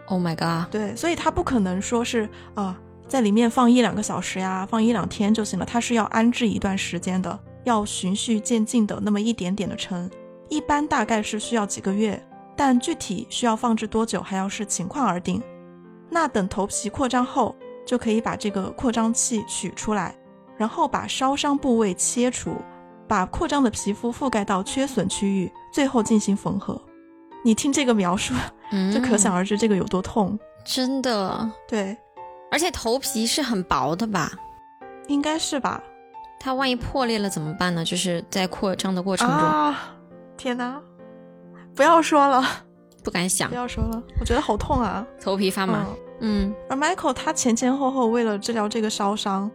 [0.08, 0.72] Oh my god！
[0.72, 10.10] 对，所以它不可能说是啊、在里面放一两个小时呀，放一两天就行了，它是要安置一段时间的，要循序渐进的那么一点点的撑，
[10.50, 12.22] 一般大概是需要几个月，
[12.56, 15.42] 但具体需要放置多久还要视情况而定。
[16.10, 20.16] 那等头皮扩张后，就可以把这个扩张器取出来，
[20.58, 22.56] 然后把烧伤部位切除，
[23.08, 26.82] 把扩张的皮肤覆盖到缺损区域，最后进行缝合。
[27.44, 28.34] 你听这个描述，
[28.72, 30.38] 嗯， 就可想而知这个有多痛。
[30.66, 31.96] 真的，对，
[32.52, 34.32] 而且头皮是很薄的吧？
[35.08, 35.82] 应该是吧？
[36.40, 37.84] 它万一破裂了怎么办呢？
[37.84, 39.96] 就是在扩张的过程中，啊，
[40.38, 40.80] 天哪！
[41.76, 42.44] 不要说了，
[43.04, 45.06] 不敢想不，要说了，我觉得好痛啊。
[45.22, 45.86] 头皮发麻。
[46.20, 49.50] 嗯而 Michael 他前前后后为了治疗这个烧伤，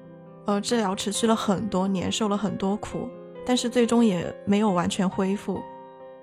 [0.47, 3.09] 呃，治疗持续了很多年，受了很多苦，
[3.45, 5.61] 但是最终也没有完全恢复，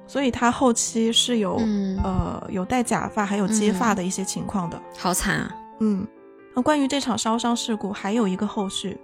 [0.08, 4.82] 所以他后期是有、嗯，呃有戴假发还有接发的一些情况的。
[4.98, 5.56] 好惨啊。
[5.82, 6.08] 嗯，
[6.60, 9.00] 那关于这场烧伤事故还有一个后续，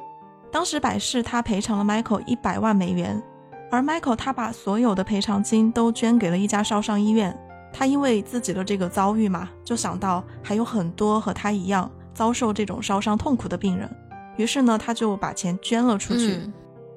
[0.51, 3.23] 当时百事他赔偿了 Michael 一百万美元，
[3.71, 7.33] 而 Michael 他把所有的赔偿金都捐给了一家烧伤医院。
[7.71, 13.89] 他因为自己的这个遭遇嘛，就想到还有很多和他一样遭受这种烧伤痛苦的病人，
[14.35, 16.33] 于是呢，他就把钱捐了出去。
[16.33, 16.53] 嗯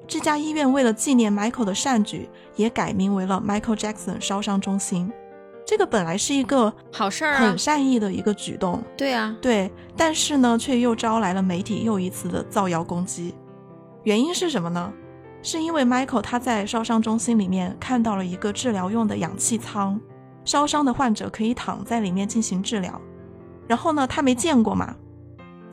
[0.09, 5.09] 这家医院为了纪念 Michael 的善举，也改名为了 Michael Jackson 烧伤中心。
[5.65, 7.57] 这个本来是一个好事儿啊很。
[7.57, 13.35] 善意的一个举动，对啊，对，但是呢，却又招来了媒体又一次的造谣攻击。
[14.03, 14.91] 原因是什么呢？
[15.41, 19.99] 是因为 Michael 他在烧伤中心里面看到了一个治疗用的氧气舱，
[20.43, 22.99] 烧伤的患者可以躺在里面进行治疗。
[23.67, 24.95] 然后呢，他没见过嘛，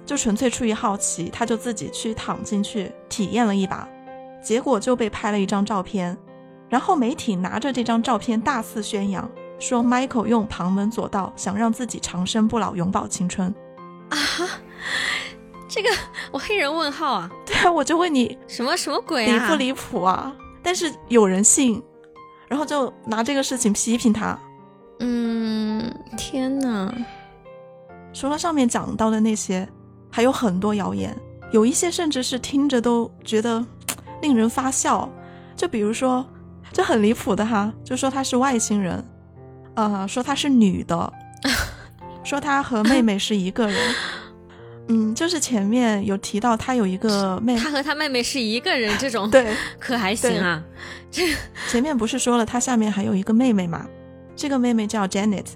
[0.05, 3.88] 就纯粹出于好奇，他就自己去躺进去体验了一把，
[4.42, 6.16] 结果就被拍了一张照片。
[6.68, 13.55] 然后媒体拿着这张照片大肆宣扬，说 Michael 用旁门左道想让自己长生不老，永葆青春。
[14.11, 14.19] 啊，
[15.69, 15.88] 这个
[16.31, 19.33] 我黑人问号啊， 对啊，我就问你什么什么鬼啊？
[19.33, 20.35] 离不离谱啊？
[20.62, 21.83] 但是有人信，
[22.49, 24.38] 然后就拿这个事情批评他。
[25.01, 26.92] 嗯，天哪，
[28.12, 29.69] 除了上面讲到的那些，
[30.11, 31.16] 还有很多谣言，
[31.51, 33.64] 有一些甚至是听着都觉得
[34.23, 35.09] 令人发笑。
[35.55, 36.25] 就比如说，
[36.73, 39.05] 这很离谱的哈，就说他是外星人，
[39.77, 41.12] 呃，说她是女的，
[42.25, 43.77] 说她和妹妹是一个人。
[44.89, 50.62] 嗯，就是前面有提到她有一个妹，她和她妹妹是一个人，这种对，可还行啊？
[51.11, 51.23] 这
[51.69, 53.85] 前面不是说了她下面还有一个妹妹嘛？
[54.37, 55.47] 这个妹妹叫 Janet，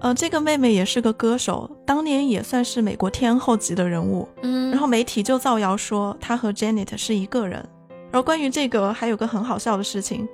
[0.00, 4.28] 呃，这个妹妹也是个歌手，当年也算是美国天后级的人物。
[4.42, 7.66] 嗯，然后媒体就造谣说她和 Janet 是一个人。
[8.12, 10.28] 然后关于这个还有个很好笑的事情，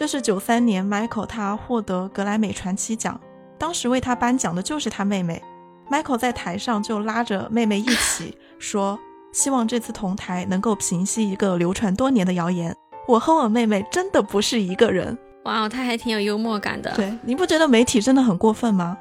[0.00, 3.20] 就是九三年 Michael 他获得格莱美传奇奖，
[3.58, 5.42] 当时为他颁奖的就是他妹妹。
[5.90, 8.98] Michael 在台上就拉着妹妹一起 说，
[9.30, 12.74] 希望这次同台能够平息一个流传多年的谣言，
[13.06, 15.18] 我和我妹妹真的不是一个人。
[15.44, 18.96] 哇，他还挺有幽默感的，对，你不觉得媒体真的很过分吗？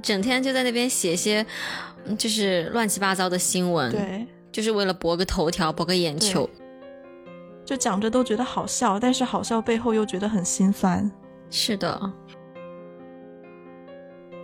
[0.00, 1.44] 整天就在那边写些
[2.06, 6.48] 嗯就是乱七八糟的新闻，，对，就是为了博个头条，博个眼球。
[7.64, 11.10] 就讲着都觉得好笑，但是好笑背后又觉得很心酸。
[11.50, 12.12] 是的，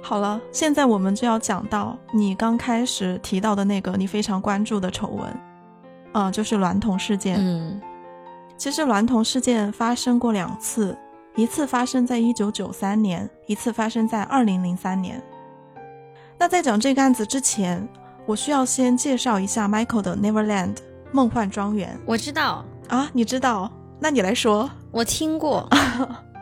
[0.03, 5.41] 好了，现在我们就要讲到你刚开始提到的那个你非常关注的丑闻，
[6.13, 7.37] 啊、就是娈童事件。
[7.39, 7.81] 嗯
[8.57, 10.99] 其实娈童事件发生过两次，
[11.37, 15.23] 一次发生在一九九三年，一次发生在二零零三年。
[16.37, 17.89] 那在讲这个案子之前，
[18.27, 20.77] 我需要先介绍一下 Michael 的 Neverland
[21.13, 23.71] 梦幻庄园我知道，啊，你知道？
[24.01, 24.71] 那你来说。
[24.91, 25.69] 我听过。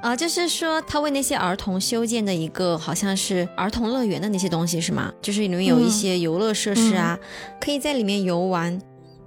[0.02, 5.12] 啊、就是说他为那些儿童修建的一个好像是儿童乐园的那些东西是吗？
[5.20, 7.18] 就是里面有一些游乐设施啊，
[7.60, 8.80] 可以在里面游玩。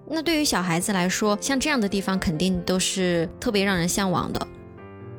[0.07, 4.47] 那对于小孩子来说，像这样的地方肯定都是特别让人向往的。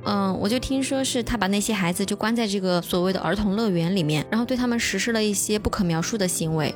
[0.05, 6.75] 嗯，我就听说是他把那些孩子就关在这个所谓的儿童乐园里面，然后对他们实施了一些不可描述的行为。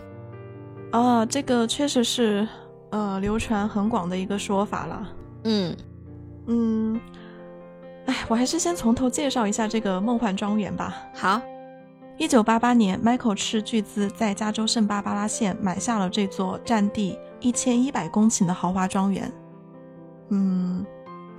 [0.93, 2.47] 哦，这个确实是
[2.95, 5.09] 呃流传很广的一个说法了。
[5.43, 5.77] 嗯
[6.47, 7.01] 嗯，
[8.07, 10.95] 哎，我还是先从头介绍一下这个梦幻庄园吧。
[11.13, 11.41] 好，
[12.17, 19.33] 一九八八年，Michael 斥巨资在加州圣巴巴拉县买下了这座占地一千一百公顷的豪华庄园。
[20.29, 20.87] 嗯，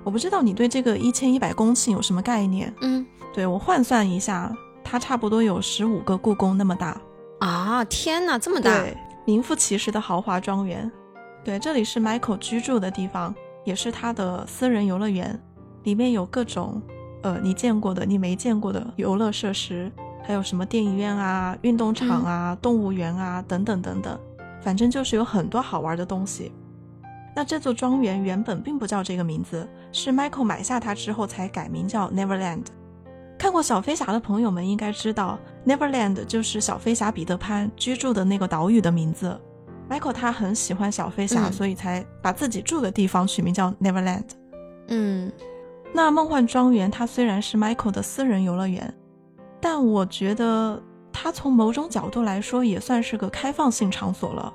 [0.04, 2.72] 我不知道你对这个一千一百公顷有什么概念？
[2.82, 7.00] 嗯对我换算一下，它差不多有十五个故宫那么大。
[7.40, 8.78] 啊，天哪，这么大！
[8.78, 10.90] 对，名副其实的豪华庄园。
[11.46, 13.32] 对，这里是 Michael 居住的地方，
[13.62, 15.40] 也是他的私人游乐园，
[15.84, 16.82] 里面有各种
[17.22, 19.88] 呃你见过的、你没见过的游乐设施，
[20.24, 24.18] 还有什么电影院啊、运动场啊、动物园啊等等等等，
[24.60, 26.50] 反正就是有很多好玩的东西。
[27.32, 32.64] 那这座庄园原本并不叫这个名字，是 Michael 买下它之后才改名叫 Neverland。
[33.38, 39.40] 看过小飞侠的朋友们应该知道，Neverland 就是小飞侠彼得潘居住的那个岛屿的名字。
[39.88, 44.24] Michael 他很喜欢小飞侠，嗯所以才把自己住的地方取名叫 Neverland。
[44.88, 45.32] 嗯
[45.92, 48.92] 那梦幻庄园它虽然是 Michael 的私人游乐园，
[49.60, 50.82] 但我觉得
[51.12, 54.52] 它从某种角度来说也算是个开放性场所了，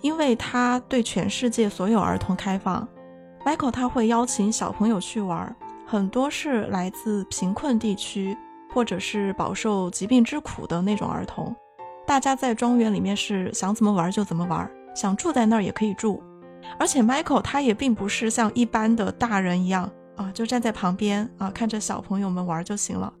[0.00, 2.88] 因为它对全世界所有儿童开放。
[3.44, 5.54] Michael 他会邀请小朋友去玩，
[5.84, 8.36] 很多是来自贫困地区，
[8.72, 11.54] 或者是饱受疾病之苦的那种儿童。
[12.06, 16.22] 大家在庄园里面是想怎么玩就怎么玩，想住在那儿也可以住。
[16.78, 23.12] 而且 Michael 他也并不是像一般的大人一样啊，就站在旁边啊看着小朋友们玩就行了。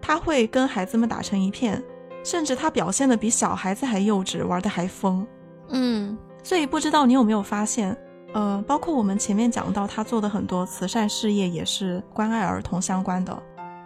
[0.00, 1.82] 他会跟孩子们打成一片，
[2.24, 5.26] 甚至他表现的比小孩子还幼稚，玩的还疯。
[5.68, 7.96] 嗯，所以不知道你有没有发现，
[8.32, 13.42] 呃，包括我们前面讲到他做的很多慈善事业也是关爱儿童相关的。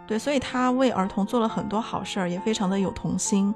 [0.07, 3.53] 对，所以他为儿童做了很多好事儿，也非常的有童心。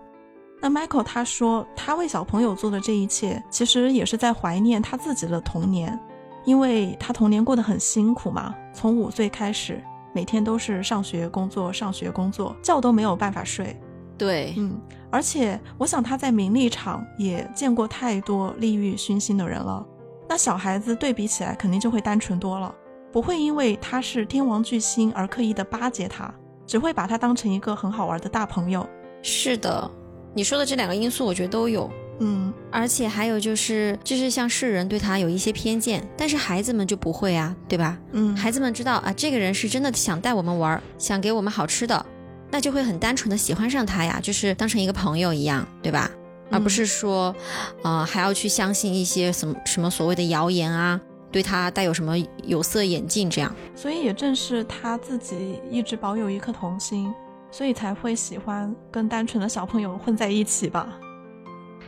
[0.62, 6.00] 那 Michael 他说，他为小朋友做的这一切，其实也是在怀念他自己的童年，
[6.46, 9.84] 因为他童年过得很辛苦嘛，从五岁开始，
[10.14, 13.76] 每天都是上学工作，上学工作，觉都没有办法睡。
[14.20, 19.84] 对，嗯，而且我想他在名利场也见过太多利欲熏心的人了，
[20.30, 22.72] 那小孩子对比起来肯定就会单纯多了，
[23.12, 26.32] 不会因为他是天王巨星而刻意的巴结他，
[26.68, 28.88] 只会把他当成一个很好玩的大朋友。
[29.24, 29.90] 是的。
[30.34, 37.98] 你说的这两个因素，我觉得都有，嗯，而且还有就是，就是像世人对他有一些偏见，但是孩子们就不会啊，对吧？
[38.12, 42.06] 嗯，孩子们知道啊，这个人是真的想带我们玩，想给我们好吃的，
[42.50, 46.10] 那就会很单纯的喜欢上他呀，就是当成一个朋友一样，对吧？
[46.50, 47.34] 而不是说，
[47.82, 51.00] 呃，还要去相信一些什么什么所谓的谣言啊，
[51.32, 52.14] 对他带有什么
[52.44, 53.56] 有色眼镜这样。
[53.74, 57.10] 所以也正是他自己一直保有一颗童心。
[57.52, 60.88] 所以才会喜欢跟单纯的小朋友混在一起吧？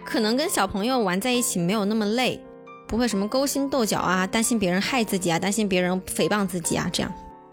[0.06, 2.44] 可能跟小朋友玩在一起没有那么累，
[2.88, 7.12] 不会什么勾心斗角啊，担心别人害自己啊，担心别人诽谤自己啊，这样。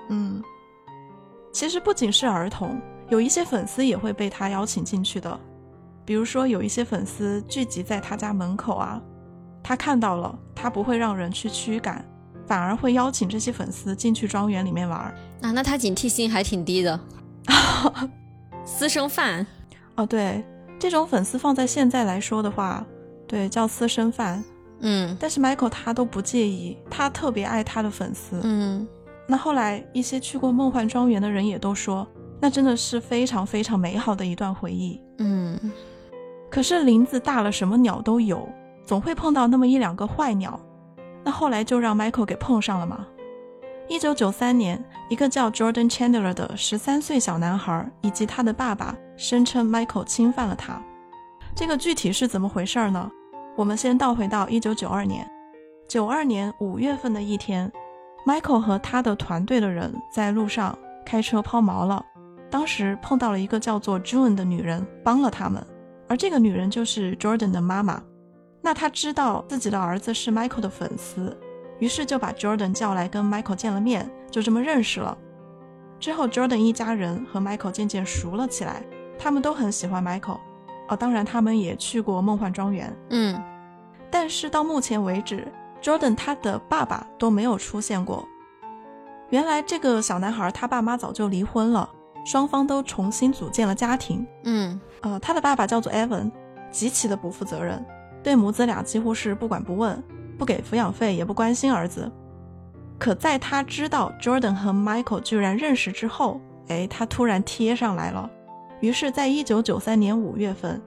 [0.08, 0.42] 嗯，
[1.52, 5.40] 其实不仅是儿童，有一些粉丝也会被他邀请进去的。
[6.04, 9.00] 比如说，有一些粉丝聚集在他家门口啊，
[9.62, 12.04] 他看到了，他不会让人去驱赶，
[12.48, 14.98] 反而会邀请这些粉丝进去庄园里面玩。
[15.42, 16.98] 啊，那他警惕性还挺低的。
[18.64, 19.46] 私生饭，
[19.96, 20.44] 哦，对，
[20.78, 22.84] 这种粉丝放在现在来说的话，
[23.26, 24.42] 对，叫私生饭。
[24.80, 28.40] 嗯，但是 Michael 他都不介意，他特别爱他的粉丝。
[28.44, 28.86] 嗯，
[29.26, 32.06] 那后来一些去过梦幻庄园的人也都说，
[32.40, 35.00] 那真的是非常非常美好的一段回忆。
[35.18, 35.58] 嗯，
[36.50, 38.48] 可是林子大了，什么鸟都有，
[38.86, 40.58] 总会碰到那么一两个坏鸟。
[41.22, 43.06] 那后来就让 Michael 给碰上了嘛。
[43.90, 50.80] 一九九三年，一个叫 Jordan Chandler 的十三岁小男孩以及他的爸爸声称 Michael 侵犯了他。
[51.56, 53.10] 这个具体是怎么回事呢？
[53.56, 55.28] 我们先倒回到一九九二年。
[55.88, 57.68] 九二年五月份的一天
[58.24, 62.00] ，Michael 和他的团队的人在路上开车抛锚了，
[62.48, 65.60] 当时碰到了一个叫做 June 的女人，帮了他们。
[66.06, 68.00] 而这个女人就是 Jordan 的妈妈。
[68.62, 71.36] 那她知道自己的儿子是 Michael 的粉丝。
[71.80, 75.18] 于是就把 Jordan 叫来跟 Michael 见了面，就这么认识了。
[75.98, 78.82] 之后，Jordan 一家人和 Michael 渐渐熟了起来，
[79.18, 80.38] 他们都很喜欢 Michael。
[80.88, 82.96] 哦，当然他们也去过梦幻庄园。
[83.10, 83.40] 嗯，
[84.10, 85.46] 但是到目前为止
[85.82, 88.26] ，Jordan 他的爸爸都没有出现过。
[89.28, 91.88] 原来这个小男孩他爸妈早就离婚了，
[92.24, 94.26] 双方都重新组建了家庭。
[94.44, 96.30] 嗯，呃，他的爸爸叫做 Evan，
[96.70, 97.84] 极其的不负责任，
[98.22, 100.02] 对母子俩几乎是不管不问。
[100.40, 102.10] 不给抚养费，也不关心儿子。
[102.98, 108.30] 可在他知道 Jordan 和 Michael 居然认识之后，哎，他突然贴上来了。
[108.80, 110.80] 于是，在一九九三年五月份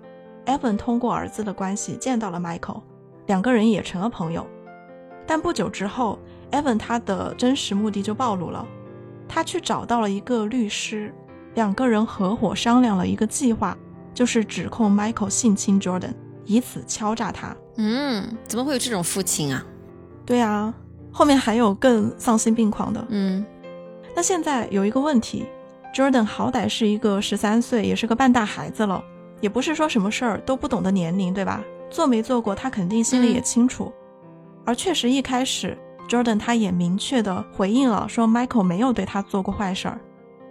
[0.48, 2.82] ，Evan 通过儿子的关系见到了 Michael，
[3.28, 4.44] 两个人也成了朋友。
[5.28, 6.18] 但不久之后
[6.50, 8.66] ，Evan 他的真实目的就暴露了。
[9.30, 11.14] 他去找到了一个律师，
[11.54, 13.78] 两个人合伙商量了一个计划，
[14.16, 17.56] 就是指控 Michael 性侵 Jordan，以此敲诈他。
[17.78, 19.66] 嗯，怎么会有这种父亲啊？
[20.26, 20.74] 对啊，
[21.12, 23.06] 后面还有更丧心病狂的。
[23.10, 23.46] 嗯，
[24.16, 25.46] 那现在有一个问题
[25.94, 29.04] ，Jordan 好歹是一个十三岁，也是个半大孩子了，
[29.42, 31.64] 也不是说什么事儿都不懂的年龄，对吧？
[31.90, 33.92] 做没做过，他肯定心里也清楚。
[34.66, 40.00] 而确实一开始，Jordan 他也明确的回应了，说 Michael 没有对他做过坏事儿，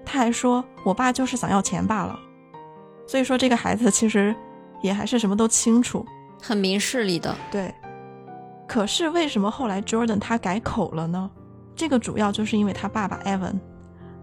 [0.04, 2.18] 他还说我爸就是想要钱罢了。
[3.06, 4.34] 所以说这个孩子其实
[4.82, 6.04] 也还是什么都清楚。
[6.44, 7.72] 很明事理的，对。
[8.66, 11.30] 可是为什么后来 Jordan 他改口了呢？
[11.76, 13.60] 这个主要就是因为他爸爸 Evan，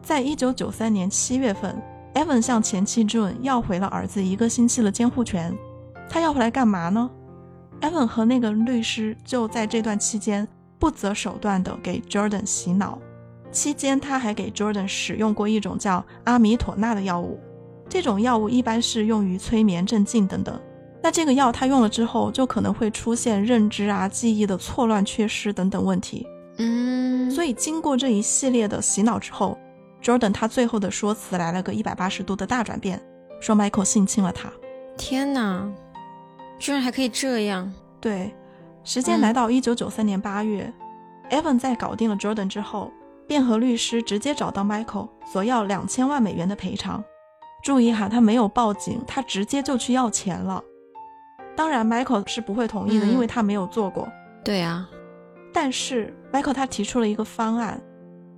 [0.01, 1.81] 在一九九三年七月份
[2.13, 5.57] ，Evan 向前妻 June 要回了儿子一个星期的监护权。
[6.09, 7.09] 他要回来干嘛呢
[7.79, 10.45] ？Evan 和那个律师就在这段期间
[10.77, 12.99] 不择手段的给 Jordan 洗脑，
[13.51, 17.39] 期间他还给 Jordan 使用过一种叫阿米妥钠的药物，
[17.87, 20.59] 这种药物一般是用于催眠、镇静等等。
[21.01, 26.27] 那这个药他用了之后，就可能会出现认知啊、记忆的错乱、缺失等等问题。
[26.57, 29.57] 嗯，所以经过这一系列的洗脑之后
[30.03, 33.01] Jordan 他最后的说辞来了个一百八十度的大转变，
[33.39, 34.51] 说 Michael 性侵了他。
[34.97, 35.65] 天哪，
[36.59, 37.71] 居然还可以这样！
[38.01, 38.33] 对，
[38.83, 40.73] 时间来到一九九三年八月、
[41.29, 42.91] e v a n 在搞定了 Jordan 之后，
[43.25, 47.01] 便和律师直接找到 Michael 索要两千万美元的赔偿。
[47.63, 50.61] 注意哈，他没有报警，他直接就去要钱了。
[51.59, 54.07] 当然，Michael 是不会同意的，因为他没有做过。
[54.45, 54.89] 对啊，
[55.51, 57.81] 但是 Michael 他提出了一个方案，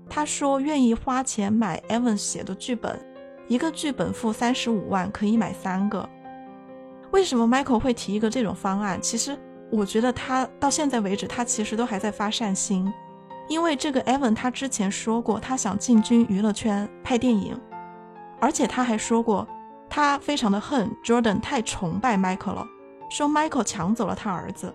[0.09, 2.99] 他说愿意花钱买 Evan 写的剧本，
[3.47, 6.09] 一个剧本付三十五万，可以买三个。
[7.11, 8.99] 为什么 Michael 会提一个这种方案？
[8.99, 9.37] 其实
[9.69, 12.91] 我觉得他到现在为止，他其实都还在发善心，
[13.47, 17.55] 因为这个 Evan 他之前说过，他想进军娱乐圈拍电影。
[18.39, 19.47] 而且他还说过，
[19.87, 22.67] 他非常的恨 Jordan 太崇拜 Michael 了，
[23.11, 24.73] 说 Michael 抢走了他儿子，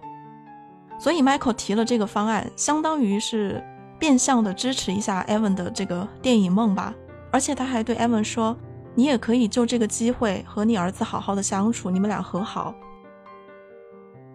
[1.01, 3.65] 所以 Michael 提了这个方案，相当于是
[3.99, 6.95] 变相的支持一下 Evan 的这个电影梦吧。
[7.33, 8.55] 而且他还对 Evan 说，
[8.95, 12.75] 你也可以就这个机会和你儿子好好的相处，你们俩和好。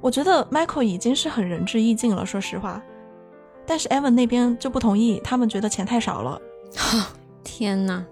[0.02, 2.82] 我觉得 Michael 已经是很仁至义尽了，说实话，
[3.68, 6.42] 但是 Evan 那边就不同意，他们觉得钱太少了。
[7.44, 8.04] 天哪！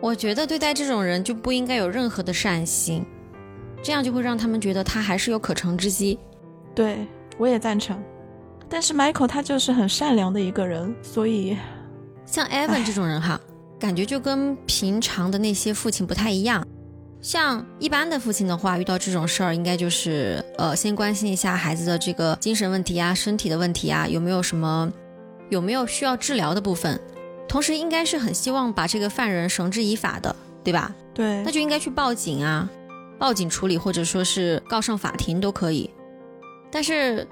[0.00, 3.04] 我觉得对待这种人就不应该有任何的善心，
[3.82, 6.18] 这样就会让他们觉得他还是有可乘之机。
[6.74, 7.06] 对
[7.38, 8.00] 我也赞成，
[8.68, 11.56] 但是 Michael 他就是很善良的一个人，所以
[12.26, 13.40] 像 Evan 这种人哈，
[13.78, 16.66] 感觉就跟平常的那些父亲不太一样。
[17.22, 24.90] 像一般的父亲的话，遇到这种事儿，应该就是呃，先关心一下孩子的这个精神问题啊、身体的问题啊，有没有什么
[25.50, 26.98] 有没有需要治疗的部分。
[27.46, 30.94] 同时，应该是很希望把这个犯人绳之以法的，对吧？
[31.12, 32.66] 对，那就应该去报警啊，
[33.20, 35.88] 报警处理，或者说是告上法庭都可以。
[36.72, 37.28] 但是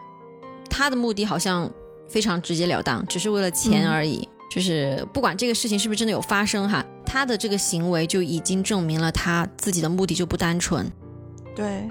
[0.68, 1.68] 他的目的好像
[2.08, 4.28] 非常直截了当，只是为了钱而已。
[4.50, 10.90] 就是不管这个事情是不是真的有发生哈，他的这个行为就已经证明了他自己的目的就不单纯。
[11.54, 11.88] 对，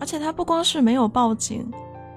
[0.00, 1.68] 而且他不光是没有报警，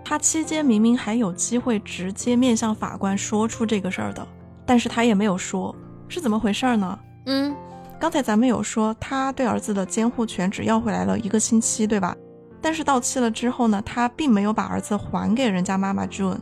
[0.04, 4.28] 他期间明明还有机会直接面向法官说出这个事儿的。
[4.66, 5.76] 但是他也没有说，
[6.08, 7.00] 是怎么回事呢？
[7.26, 7.56] 嗯，
[8.00, 12.16] 刚才咱们有说他对儿子的监护权只要回来了一个星期，对吧？
[12.62, 16.38] 但是到期了之后呢，他并没有把儿子还给人家妈妈 June，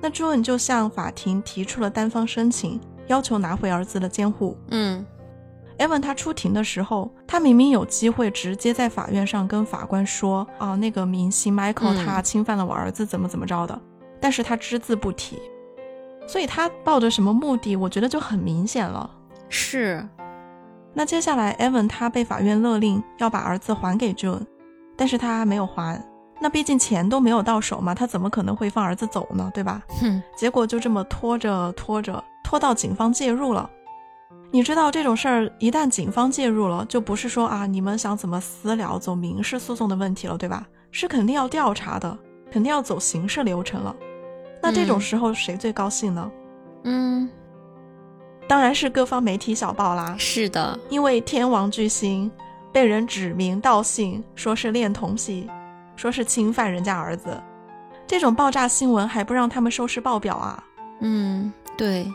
[0.00, 4.56] 那 June 就向法庭提出了单方申请，要求拿回儿子的监护。
[4.70, 5.04] 嗯
[5.78, 13.78] ，Evan 他出庭的时候，他明明有机会直接在法院上跟法官说啊，那个明星 Michael 他侵犯了我儿子，怎么怎么着的，
[14.18, 15.38] 但是他只字不提。
[16.26, 17.76] 所以他抱着什么目的？
[17.76, 19.08] 我觉得就很明显了。
[19.48, 20.06] 是，
[20.98, 24.40] 那接下来，Evan 他被法院勒令要把儿子还给 June，
[24.96, 26.02] 但是他没有还。
[26.40, 29.50] 那毕竟钱都没有到手嘛，他怎么可能会放儿子走呢？
[29.52, 29.82] 对吧？
[30.00, 33.68] 哼，结果就这么拖着拖着，拖到警方介入了。
[34.50, 40.66] 你知道这种事儿，一旦警方介入了，就不是说啊你们想怎么私了，走民事诉讼的问题了，对吧？
[40.90, 42.16] 是肯定要调查的，
[42.50, 43.94] 肯定要走刑事流程了。
[44.62, 46.30] 那这种时候谁最高兴呢？
[46.84, 47.28] 嗯，
[48.48, 50.14] 当然是各方媒体小报啦。
[50.18, 52.30] 是的，因为天王巨星
[52.72, 55.48] 被人指名道姓说是恋童癖，
[55.96, 57.42] 说是侵犯人家儿子，
[58.06, 60.62] 这种爆炸新闻还不让他们收视报表啊？
[61.00, 62.06] 嗯，对，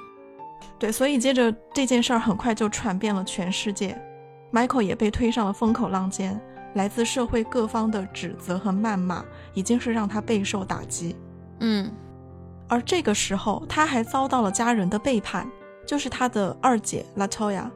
[0.79, 3.99] 对，所以接着这件事儿很快就传遍了全世界
[4.53, 6.39] ，Michael 也被推上了风口浪尖，
[6.75, 9.23] 来自社会各方的指责和谩骂
[9.53, 11.15] 已经是让他备受打击。
[11.59, 11.91] 嗯。
[12.67, 15.45] 而这个时候，他还遭到了家人的背叛，
[15.85, 17.71] 就是他的二姐拉托亚。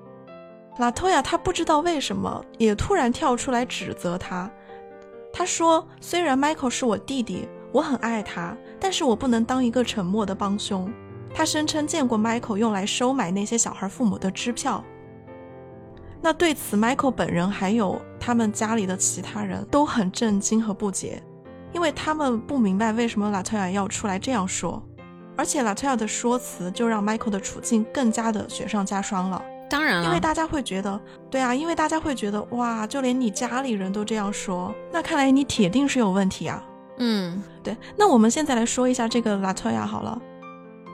[0.77, 4.49] 拉托亚她不知道为什么也突然跳出来指责他。
[5.31, 10.91] 他说：“虽然 Michael 是我弟弟，我很爱他，但是我不能当一个沉默的帮凶。”
[11.33, 14.83] 他声称见过 Michael 用来收买那些小孩父母的支票。
[16.21, 21.21] 那对此，Michael 本人还有他们家里的其他人都很震惊和不解。
[21.73, 24.81] 因为他们不明白为什么拉特亚要出来这样说，
[25.37, 29.41] 而且拉特亚的说辞就让 Michael 的处境更加的雪上加霜了。
[29.69, 36.63] 当然了，因为大家会觉得，对啊，因为大家会觉得，哇，就连你家里人都这样说，那看来你铁定是有问题啊。
[36.97, 37.75] 嗯，对。
[37.97, 40.21] 那我们现在来说一下这个拉特亚好了，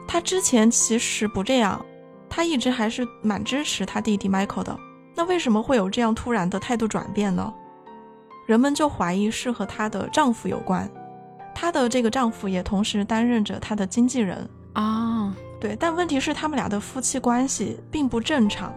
[0.07, 1.85] 他之前其实不这样，
[2.29, 4.79] 他一直还是蛮支持他弟弟 Michael 的。
[5.15, 7.53] 那为什么会有这样突然的态度转变呢？
[8.47, 10.89] 人们就怀疑是和她的丈夫有关，
[11.53, 15.35] 她的这个丈夫也同时担任着她的经纪人啊。
[15.59, 18.73] 对，但问题是他们俩的夫妻关系并不正常。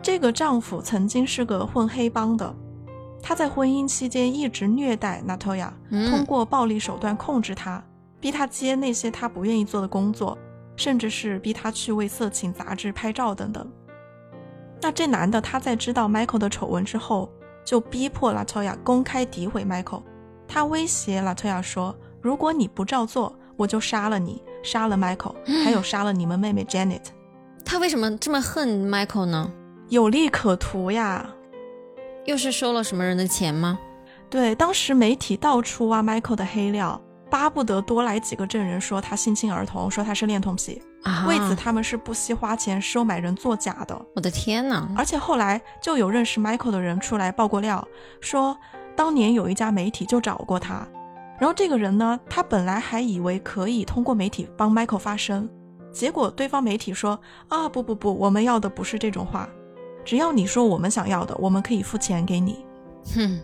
[0.00, 2.54] 这个丈夫曾经是个混黑帮的，
[3.20, 7.82] 他在婚姻期间一直虐待娜托亚，通过暴力手段控制她，
[8.20, 10.38] 逼她接那些她不愿意做的工作，
[10.76, 13.68] 甚至是逼她去为色情杂志拍照等等。
[14.80, 17.28] 那这男的他在知道 Michael 的丑闻之后，
[17.64, 20.02] 就逼迫 Latoya 公开诋毁 Michael。
[20.48, 25.34] 他威胁 Latoya 说：“如果你不照做，我就杀了你，杀了 Michael，
[25.64, 27.02] 还有杀了你们妹妹 Janet。”
[27.64, 29.52] 他为什么这么恨 Michael 呢？
[29.88, 31.28] 有利可图呀。
[32.24, 33.78] 又是收了什么人的钱吗？
[34.28, 40.82] 对，当时媒体到处挖 Michael 的黑料，巴不得多来几个证人说他性侵儿童，说他是恋童癖。
[41.04, 43.96] 啊，为此，他们是不惜花钱收买人作假的。
[44.16, 44.88] 我的天哪！
[44.96, 47.86] 而且后来就有认识 Michael 的人出来爆过料，
[48.20, 48.56] 说
[48.96, 50.86] 当年有一家媒体就找过他，
[51.38, 55.48] 然后这个人呢，他本来还以为可以通过媒体帮 Michael 发声，
[55.92, 57.18] 结果对方媒体说
[57.48, 59.48] 啊，不不不，我们要的不是这种话，
[60.04, 62.64] 只要你说我们想要的，我们可以付钱给你。
[63.14, 63.38] 哼，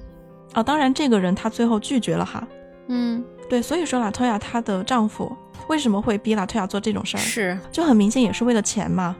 [0.54, 2.46] 啊，当然这个人他最后拒绝了哈。
[2.88, 5.30] 嗯，对，所以说拉托亚她的丈夫
[5.68, 9.14] 为什么会逼拉托亚做这种事儿，是，就很明显也是为了钱嘛。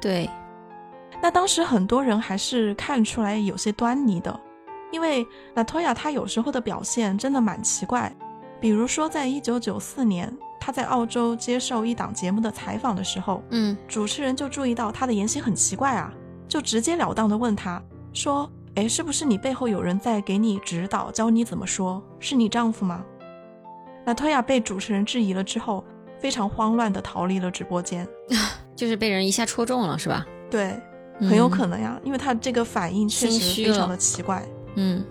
[0.00, 0.28] 对，
[1.22, 4.38] 那当时很多人还是看出来有些端倪的，
[4.90, 8.14] 因为娜托娅她有时候的表现真的蛮奇怪。
[8.60, 16.12] 比如说，在一九九四年，她在澳洲接受一档节目的采访的时候，嗯，主持人就注意到她的言行很奇怪啊，
[16.48, 17.82] 就直截了当的问她
[18.12, 18.50] 说。
[18.74, 22.00] 哎，是不是你背后有人在给你指导，教你怎么说？
[22.20, 23.04] 是你丈夫吗？
[24.06, 25.84] 那托亚被主持人质疑了之后，
[26.20, 28.06] 非常慌乱的逃离了直播间，
[28.76, 30.24] 就是被人一下戳中了，是吧？
[30.48, 30.80] 对，
[31.18, 34.46] 很有可能呀，因为他这个反应确实非常的奇怪。
[34.76, 35.04] 嗯，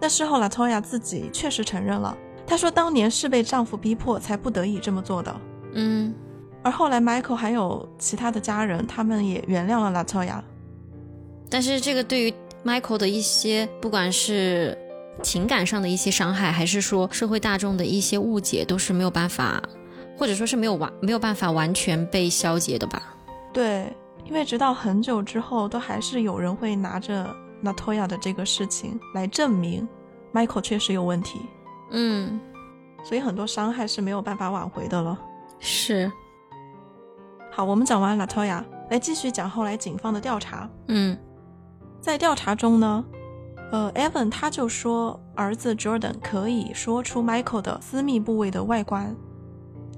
[0.00, 5.34] 那事后拉托亚自己确实承认了，她说当年是被丈夫逼迫才不得已这么做的。
[5.72, 6.14] 嗯，
[6.62, 10.42] 而后来 Michael 还有其他的家人，他们也原谅了拉托亚。
[11.50, 12.34] 但是这个对于
[12.64, 14.76] Michael 的一些，不管是
[15.22, 19.62] 情感上的一些伤害，还是说社会大众的一些误解，都是没有办法，
[20.16, 23.02] 或者说是没有完没有办法完全被消解的吧？
[23.52, 23.90] 对，
[24.26, 29.86] 因为直到很久之后，都还是有人会拿着 Natoya 的这个事情来证明
[30.32, 31.40] Michael 确实有问题。
[31.90, 32.40] 嗯，
[33.02, 35.18] 所以很多伤害是没有办法挽回的了。
[35.58, 36.10] 是。
[37.50, 40.68] 好，我们讲完 Natoya，来继续讲后来警方的调查。
[40.88, 41.18] 嗯。
[42.00, 43.04] 在调查中呢，
[43.72, 49.16] 呃，Evan 他就说儿子 Jordan 可以说出 Michael 的私密部位的外观。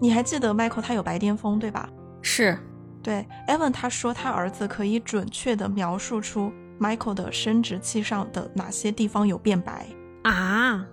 [0.01, 1.91] 你还记得 Michael 他有白癜风对吧？
[2.23, 2.59] 是，
[3.03, 3.27] 对。
[3.47, 6.51] Evan 他说他儿子可以准确的描述出
[6.81, 9.87] Michael 的生殖器上的哪些地方有变白
[10.23, 10.87] 啊？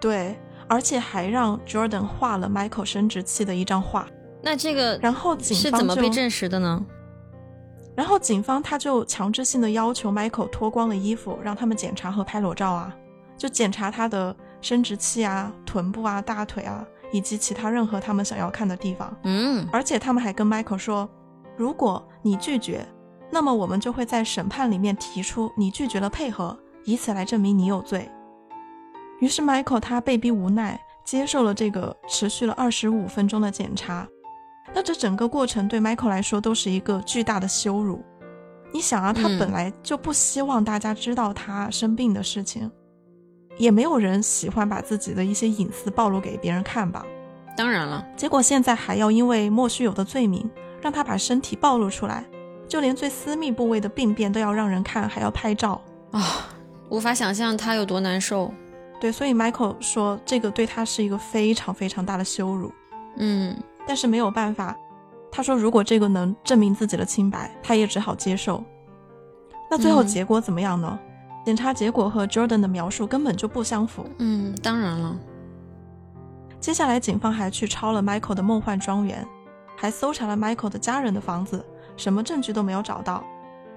[0.00, 0.38] 对，
[0.68, 4.06] 而且还让 Jordan 画了 Michael 生殖器的一张画。
[4.42, 6.84] 那这个然后警方是怎么被证实的呢？
[7.96, 12.94] 然后警方他就强制性的要求 Michael 脱光了衣服，让他们检查和拍裸照啊，
[13.36, 19.14] 就检查他的生殖器啊、臀部啊、大腿啊，以及其他任何他们想要看的地方。
[19.24, 21.08] 嗯，而且他们还跟 Michael 说，
[21.56, 22.86] 如果你拒绝，
[23.30, 28.10] 那么我们就会在审判里面提出你拒绝了配合，以此来证明你有罪。
[29.20, 34.06] 于是 Michael 他被逼无奈接受了这个持续了二十五分钟的检查。
[34.74, 38.02] 那这整个过程对 Michael 来说都是一个巨大的羞辱。
[38.72, 42.70] 你想啊，他本来就不希望大家知道他生病的事情，
[43.58, 47.04] 也没有人喜欢把自己的一些隐私暴露给别人看吧？
[47.56, 50.48] 当然了，结果现在还要因为莫须有的罪名
[50.80, 52.24] 让他把身体暴露出来，
[52.70, 55.80] 就连最私密部位的病变都要让人看，还要拍照
[56.12, 56.46] 啊！
[56.88, 58.54] 无法想象他有多难受。
[59.00, 62.72] 对，所以 Michael 说这个对他是一个非常非常大的羞辱。
[63.16, 63.56] 嗯。
[63.88, 64.76] 但是没有办法，
[65.32, 68.62] 他说如果这个能证明自己的清白，他也只好接受。
[69.68, 70.96] 那最后结果怎么样呢？
[71.44, 74.06] 检查结果和 Jordan 的描述根本就不相符。
[74.18, 75.16] 嗯，当然了。
[76.60, 79.26] 接下来警方还去抄了 Michael 的梦幻庄园，
[79.76, 81.64] 还搜查了 Michael 的家人的房子，
[81.96, 83.24] 什么证据都没有找到。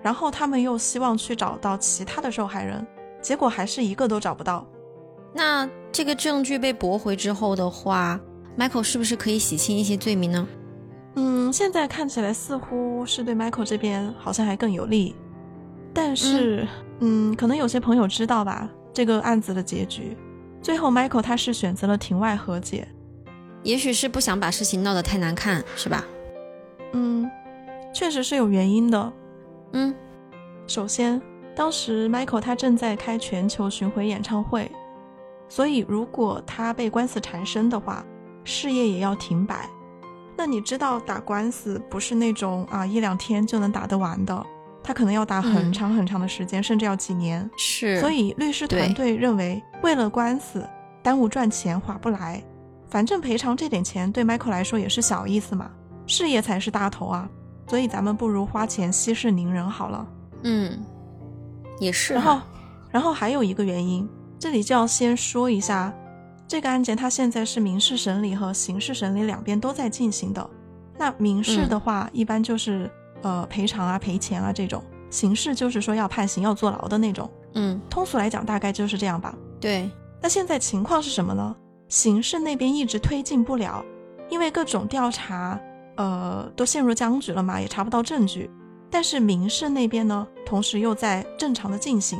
[0.01, 2.85] 然后他们又希望去找到其他的受害人，
[3.21, 4.65] 结果还是一个都找不到。
[5.33, 8.19] 那这个证据被驳回之后的话。
[8.55, 10.47] Michael 是不是可以洗清一些罪名呢？
[11.15, 15.15] 嗯，现在看起来似乎是对 Michael 这边好像还更有利，
[15.91, 16.67] 但是，
[16.99, 20.15] 嗯，可能有些朋友知道吧，这个案子的结局，
[20.61, 22.87] 最后 Michael 他是选择了庭外和解，
[23.63, 26.05] 也许是不想把事情闹得太难看，是吧？
[26.91, 27.27] 嗯，
[27.93, 29.13] 确实是有原因的。
[29.73, 29.93] 嗯，
[30.67, 31.21] 首先，
[31.55, 34.71] 当时 Michael 他正在开全球巡回演唱会，
[35.47, 38.03] 所以如果他被官司缠身的话。
[38.45, 39.69] 事业也要停摆，
[40.35, 44.45] 那你知道打官司不是那种啊一两天就能打得完的，
[44.83, 47.49] 他可能要打很长很长的时间，甚至要几年。
[47.57, 50.67] 是，所以律师团队认为，为了官司
[51.01, 52.43] 耽误赚钱划不来，
[52.89, 55.71] 反正赔偿这点钱对 Michael 来说也是小意思嘛，
[56.05, 57.29] 事业才是大头啊，
[57.67, 60.07] 所以咱们不如花钱息事宁人好了。
[60.43, 60.79] 嗯，
[61.79, 62.13] 也是。
[62.13, 62.41] 然后，
[62.91, 64.07] 然后还有一个原因，
[64.37, 65.93] 这里就要先说一下，
[66.47, 70.49] 这个案件它现在是民事审理和刑事审理两边都在进行的。
[70.97, 72.89] 那民事的话，一般就是
[73.21, 77.29] 呃赔偿啊、赔钱啊这种；刑事就是说要判刑、要坐牢的那种。
[77.55, 79.33] 嗯，通俗来讲，大概就是这样吧。
[79.59, 79.89] 对。
[80.21, 81.55] 那现在情况是什么呢？
[81.89, 83.83] 刑事那边一直推进不了，
[84.29, 85.59] 因为各种调查，
[85.95, 88.49] 呃，都陷入僵局了嘛，也查不到证据。
[88.89, 92.19] 但是民事那边呢，同时又在正常的进行，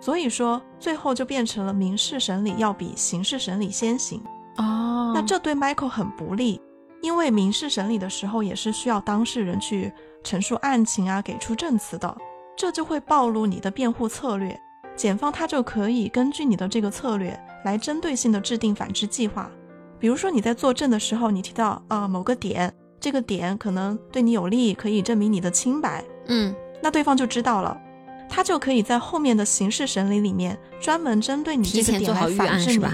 [0.00, 4.22] 所以说最后就变成了民事审理要比刑事审理先行。
[4.56, 6.60] 哦，那这对 Michael 很不利，
[7.00, 9.90] 因为民事审理的时候也是需要当事人去
[10.22, 12.14] 陈述案情啊，给出证词的，
[12.56, 14.58] 这就会暴露你的辩护策略。
[14.96, 19.50] 检方他就可以根据你的这个策略来针对性的制定反制计划。
[19.98, 22.70] 比如说你在作证的时候，你提到啊某个点，
[23.00, 26.04] 这个点可能对你有利，可以证明你的清白。
[26.26, 27.80] 嗯，那对方就知道了，
[28.28, 32.86] 他就可以在后面的刑事审理里面专门针对你这个点来反制你。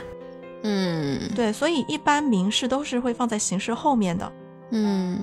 [0.63, 4.33] 嗯，对，所以一般民事都是会放在刑事后面的。
[4.71, 5.23] 嗯，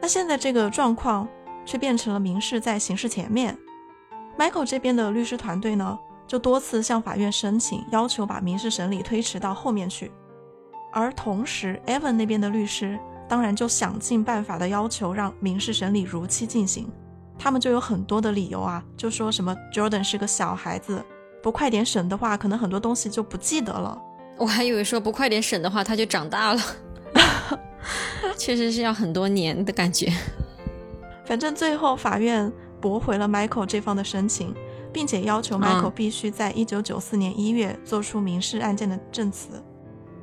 [0.00, 1.26] 那现在这个状况
[1.66, 3.56] 却变成了民事在刑事前面。
[4.38, 10.10] Michael 这边的律师团队呢，就多次向法院申请，要求把民事审理推迟到后面去。
[10.92, 12.98] 而同时，Evan 那边的律师
[13.28, 16.90] 当然就想尽办法的要求让民事审理如期进行。
[17.38, 21.04] 他们就有很多的理由啊，就说什么 Jordan 是个小孩子，
[21.42, 24.00] 不快点审的话，可能很多东西就不记得了。
[24.38, 26.60] 我还以为说不快点审的话，他就长大了。
[28.38, 30.12] 确实是要很多年的感觉。
[31.24, 32.52] 反正最后法院。
[32.80, 34.54] 驳回了 Michael 这方的申请，
[34.92, 39.48] 并且要求 Michael 必须在一九九四年一月做出民事案件的证词。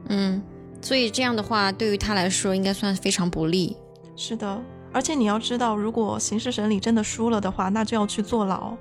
[0.09, 0.39] 嗯，
[0.81, 3.77] 所以这样的话，对于他来说应该算非常不利。
[4.15, 4.61] 是的，
[4.91, 8.75] 而且你要知道，如果刑事审理真的输了的话，那就要去坐牢。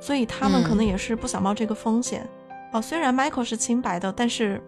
[0.00, 2.28] 所以他们可能也是不想冒这个风险。
[2.72, 4.62] 哦，虽然 Michael 是清白的，但是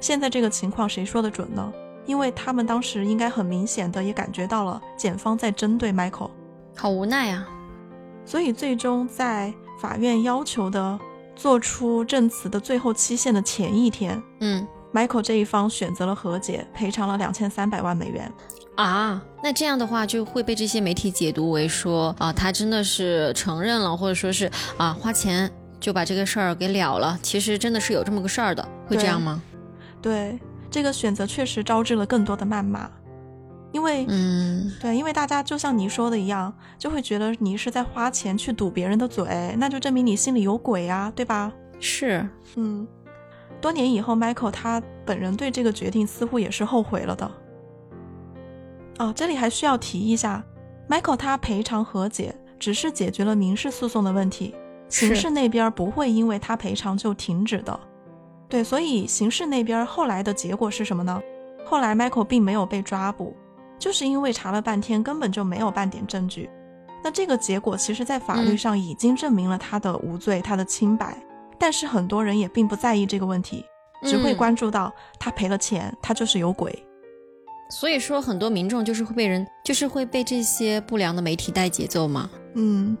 [0.00, 1.72] 现在这个情况谁说的准呢？
[2.06, 6.30] 因为他们当时应该很明显的也感觉到了检方在针对 Michael，
[6.76, 7.48] 好无奈啊。
[8.24, 10.98] 所以，最终在法院要求的
[11.34, 18.32] 做出证词的最后期限的前一天，嗯，Michael 这一方选择了和解，赔偿了两千三百万美元。
[18.76, 27.18] 啊，那这样的话就会被这些媒体解读为说啊，他真的是承认了，或者说是啊，花钱就把这个事儿给了了。
[27.22, 29.42] 其实真的是有这么个事儿的，会这样吗？
[30.00, 30.38] 对，
[30.70, 32.90] 这个选择确实招致了更多的谩骂。
[33.72, 41.52] 因为，嗯，对，因为大家就像你说的一样，就会觉得你是在花钱去堵别人的嘴，那就证明你心里有鬼啊，对吧？
[41.78, 42.86] 是，嗯。
[43.60, 47.30] 多年以后，Michael 他本人对这个决定似乎也是后悔了的。
[48.98, 50.42] 哦，这里还需要提一下
[50.88, 54.54] ，Michael 他赔偿和解只是解决了民事诉讼的问题，
[54.88, 57.78] 刑事那边不会因为他赔偿就停止的。
[58.48, 61.20] 对，所以刑事那边后来的结果是什么呢？
[61.64, 63.36] 后来 Michael 并没有被抓捕。
[63.78, 66.48] 就是因为查了半天，根本就没有半点证据。
[67.04, 71.14] 那这个结果，其实，在法律上已经证明了他的无罪，他的清白。
[71.58, 73.64] 但是很多人也并不在意这个问题，
[74.02, 76.84] 只会关注到他赔了钱，他就是有鬼。
[77.70, 82.30] 所以说，很多民众就是会被人，就是会被这些不良的媒体带节奏嘛。
[82.54, 82.96] 嗯。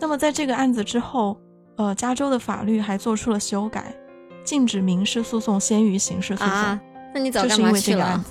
[0.00, 1.40] 那么在这个案子之后，
[1.76, 3.94] 呃，加州的法律还做出了修改，
[4.42, 6.48] 禁止民事诉讼先于刑事诉讼。
[6.52, 6.80] 啊，
[7.14, 8.24] 那你早干嘛去了？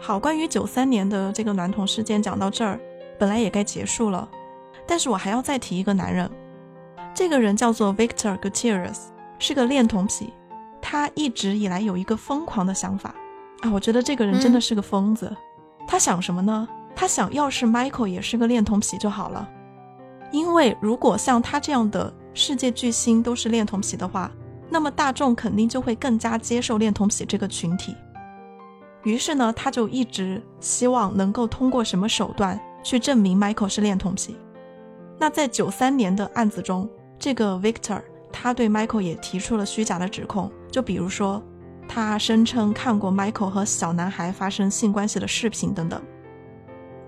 [0.00, 2.80] 好，关于九三年的这个娈童事件讲到这儿，
[3.18, 4.28] 本来也该结束了，
[4.86, 6.30] 但是我还要再提一个男人，
[7.18, 8.96] 这个人叫做 Victor Gutierrez，
[9.40, 10.32] 是个恋童癖，
[10.80, 13.12] 他一直以来有一个疯狂的想法
[13.62, 15.36] 啊，我觉得这个人真的是个疯子，
[15.84, 16.68] 他想什么呢？
[16.94, 19.50] 他想要是 Michael 也是个恋童癖就好了，
[20.30, 24.30] 因为如果像他这样的世界巨星都是恋童癖的话，
[24.70, 27.96] 那么大众肯定就会更加接受恋童癖这个群体。
[29.02, 34.36] 于是呢，他就一直希望能够通过什么手段去证明 Michael 是恋童癖。
[35.18, 36.88] 那在九三年的案子中，
[37.18, 38.00] 这个 Victor
[38.32, 41.42] 他对 Michael 也提出了虚假的指控，就比如说
[41.88, 46.00] 他声称看过 Michael 和小男孩发生性关系的视频等等。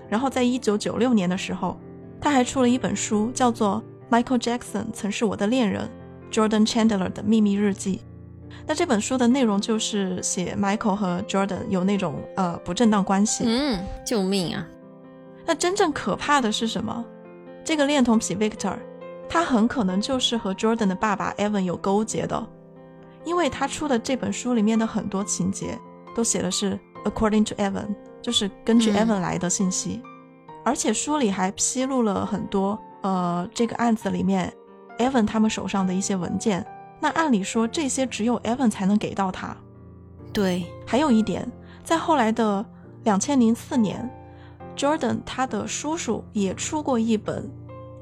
[0.09, 1.79] 然后在一九九六年的时候，
[2.21, 3.83] 他还出了一本书，叫做
[4.13, 5.89] 《Michael Jackson 曾是我的恋人》
[6.35, 8.03] ，Jordan Chandler 的秘密日记。
[8.67, 13.45] 那这本书的内容就是写 Michael 和 Jordan 有那种呃不正当关系。
[13.47, 14.67] 嗯，救命啊！
[15.47, 17.05] 那真正可怕的是什么？
[17.65, 18.75] 这个恋童癖 Victor，
[19.33, 22.45] 他很可能就是和 Jordan 的爸爸 Evan 有勾结的，
[23.25, 25.79] 因为他出的这本书里面的很多情节
[26.17, 30.03] 都写的是 according to Evan，就是根据 Evan 来的信息。
[30.65, 34.53] 而且书里还披露了很多，呃，这个案子里面
[34.99, 36.67] ，Evan 他们手上的一些文件。
[36.99, 39.57] 那按理说，这些只有 Evan 才能给到他。
[40.33, 41.51] 对，还有一点，
[41.83, 42.67] 在后来的
[43.05, 44.11] 两千零四年
[44.77, 47.51] ，Jordan 他的叔叔也出过一本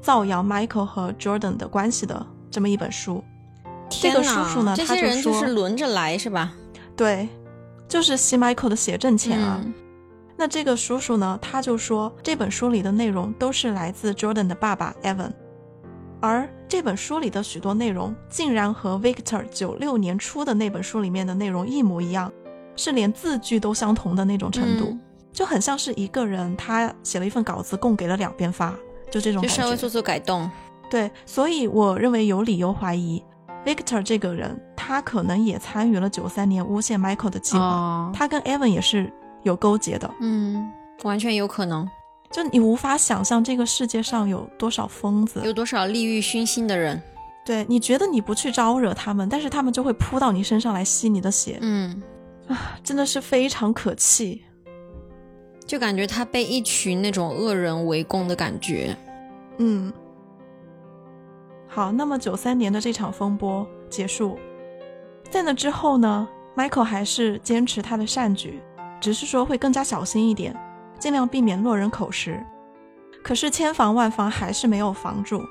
[0.01, 3.23] 造谣 Michael 和 Jordan 的关系的这么一本书。
[3.89, 6.53] 这个叔叔呢，这些人就是轮着来是吧？
[6.95, 7.27] 对，
[7.87, 9.59] 就是吸 Michael 的血挣钱啊。
[10.37, 15.31] 那这个叔叔呢，他就说这本书里的内容都是来自 Jordan 的爸爸 Evan，
[16.21, 22.31] 而这本书里的许多内容竟然和 Victor 九六年初的那本书里面的内容一模一样，
[22.75, 24.95] 是连字句都相同的那种程度，
[25.33, 28.73] 就很像是一个人他写了一份稿子供给了两边发，
[29.11, 30.49] 就这种就稍微做做改动。
[30.89, 33.23] 对，所以我认为有理由怀疑
[33.65, 39.11] Victor 这个人，他可能也参与了九三年诬陷 Michael 的计划，他跟 Evan 也是。
[39.43, 40.69] 有勾结的，嗯，
[41.03, 41.89] 完全有可能。
[42.29, 47.01] 就你无法想象这个世界上有多少疯子，有多少利欲熏心的人。
[47.45, 51.57] 对你觉得你不去招惹他们，但是他们就会扑到你身上来吸你的血。
[51.61, 52.03] 嗯，
[52.49, 54.43] 啊，真的是非常可气。
[55.69, 58.97] 就感觉他被一群那种恶人围攻的感觉。
[59.59, 59.93] 嗯，
[61.67, 64.39] 好，那么九三年的这场风波结束，
[65.29, 68.59] 在那之后呢，Michael 还是坚持他的善举。
[68.99, 70.53] 只是说会更加小心一点，
[70.97, 72.43] 尽量避免落人口实。
[73.23, 75.43] 可是千防万防还是没有防住。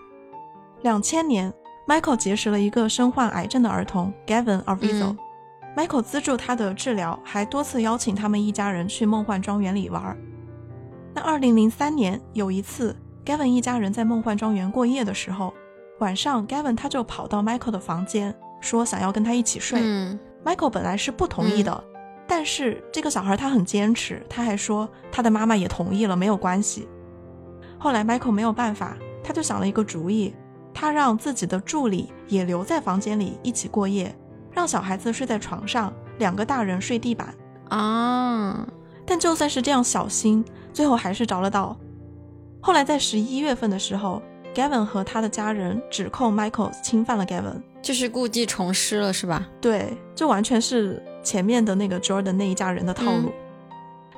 [0.83, 1.55] 两千年
[1.87, 5.17] ，Michael 结识了一个身患癌症的儿童 Gavin Arvizo。
[5.77, 10.17] Michael 资助他的治疗，还多次邀请他们一家人去梦幻庄园里玩。
[11.15, 15.55] 那二零零三年有一次，Gavin 一家人在梦幻庄园过夜的时候，
[16.01, 19.81] 晚上 Gavin 他就跑到 Michael 的房间，说想要跟他一起睡。
[20.45, 21.85] Michael 本来是不同意的。
[22.27, 26.87] 但是这个小孩他很坚持，他还说他的妈妈也同意了，没有关系。
[27.79, 30.35] 后来 Michael 没有办法，他就想了一个主意，
[30.75, 34.15] 他让自己的助理也留在房间里一起过夜，
[34.59, 37.33] 让小孩子睡在床上，两个大人睡地板
[37.69, 38.67] 啊。
[39.07, 41.77] 但就算是这样小心，最后还是着了道。
[42.61, 44.21] 后来在十一月份的时候
[44.53, 49.47] ，Gavin 和他的家人指控 Michael 侵犯了 Gavin，就是故技重施了，是吧？
[49.61, 51.01] 对，这完全是。
[51.21, 53.31] 前面的那个 Jordan 那一家人的套路，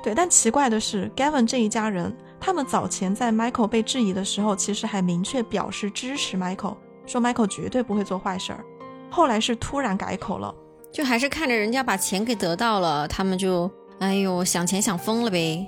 [0.01, 8.63] 对，但奇怪的是，Gavin 这一家人，他们早前在 Michael 被质疑的时候，其实还明确表示支持 Michael，说 Michael 绝对不会做坏事儿。
[9.11, 10.53] 后来是突然改口了，
[10.91, 15.67] 就还是看着人家把钱给得到了，他们就哎呦想钱想疯了呗。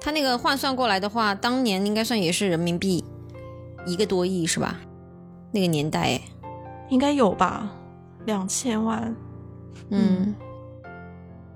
[0.00, 3.04] 他那个换算过来的话，当年应该算也是人民币
[3.84, 4.76] 一个多亿是吧？
[5.52, 6.18] 那个年代，
[6.88, 7.70] 应该有吧，
[8.24, 9.14] 两千万，
[9.90, 10.34] 嗯。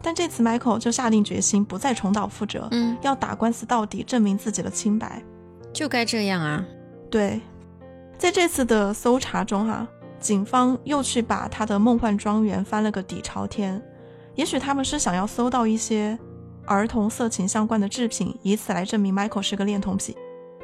[0.03, 5.21] 但这次，Michael 就下定决心不再重蹈覆辙，嗯，要打官司到底，证明自己的清白。
[5.73, 6.65] 就该这样啊！
[7.11, 7.41] 对，
[8.17, 9.89] 在这次的搜查中，哈，
[10.27, 13.81] 警方又去把他的梦幻庄园翻了个底朝天。
[14.35, 16.19] 也许他们是想要搜到一些
[16.65, 20.17] 儿童色情相关的制品，以此来证明 Michael 是个恋童癖，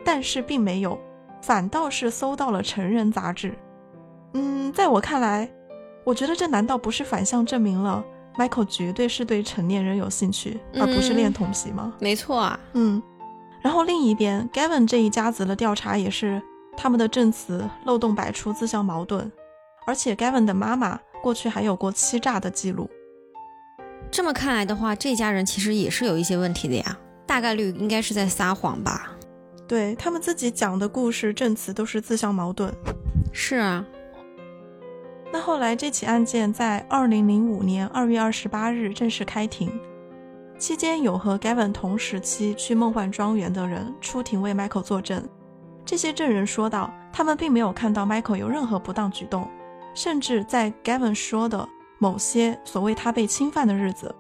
[0.05, 0.99] 但是并没有，
[1.41, 3.55] 反倒是搜到了成人杂志。
[4.35, 5.49] 嗯，在我看来，
[6.03, 8.05] 我觉得这难道不是反向证明了
[8.37, 11.95] ？Michael 绝对是对成年人有兴趣，而不是恋童癖吗？
[12.01, 13.01] 没错啊，嗯。
[13.61, 16.43] 然后另一边，Gavin 这一家子的调查也是
[16.77, 19.31] 他们的证词漏洞百出，自相矛盾。
[19.87, 22.89] 而且 Gavin 的妈妈过去还有过欺诈的记录。
[24.11, 29.11] 这么看来的话，这家人其实也是有一些问题的呀，大概率应该是在撒谎吧？
[29.67, 32.71] 对他们自己讲的故事证词都是自相矛盾。
[33.33, 33.85] 是啊。
[35.33, 39.73] 那后来这起案件在二零零五年二月二十八日正式开庭，
[40.59, 45.27] 期间有和 Gavin 同时期去梦幻庄园的人出庭为 Michael 作证。
[45.87, 49.49] 这些证人说道，他们并没有看到 Michael 有任何不当举动，
[49.95, 51.69] 甚至在 Gavin 说的
[51.99, 54.15] 某些所谓他被侵犯的日子，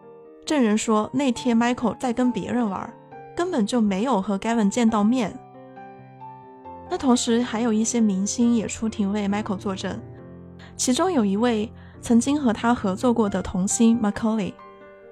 [0.44, 2.92] 证人说那天 Michael 在跟别人玩，
[3.36, 5.38] 根本就没有和 Gavin 见到面。
[6.90, 9.98] 那同时还有一些明星也出庭为 Michael 作证。
[10.76, 14.52] 其中有一位曾经和他合作过的童星 Macaulay，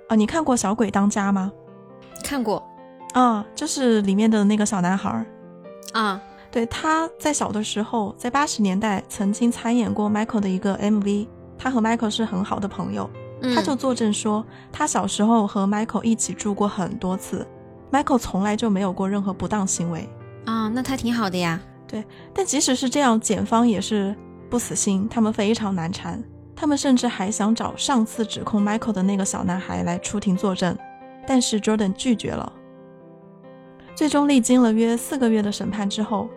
[0.09, 1.51] 啊，你看过《小鬼当家》吗？
[2.23, 2.63] 看过，
[3.15, 5.25] 啊，就是里面的那个小男孩，
[5.93, 6.21] 啊，
[6.51, 13.09] 对，他在小的时候，在八十年代曾经参演过 Michael 的一个 MV，他和 Michael 是很好的朋友，
[13.55, 17.47] 他就作证说，他小时候和 Michael 一起住过很多次
[17.93, 20.09] ，Michael 从来就没有过任何不当行为，
[20.47, 24.17] 啊，那他挺好的呀，对，但即使是这样，检方也是。
[24.51, 26.21] 不死心，他们非常难缠，
[26.57, 30.77] 他们甚至还想找上次指控 Michael 的那个小男孩来出庭作证，
[31.25, 32.53] 但是 Jordan 拒绝了。
[33.95, 36.29] 最终历经了约四个月的审判之后，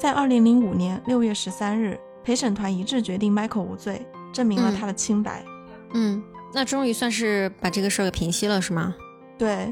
[0.00, 4.00] 在二零零五年六月十三日，陪审团一致决定 Michael 无罪，
[4.32, 5.44] 证明了他的清白。
[5.92, 6.22] 嗯，
[6.54, 8.94] 那终于算是把这个事儿给平息了，是吗？
[9.36, 9.70] 对。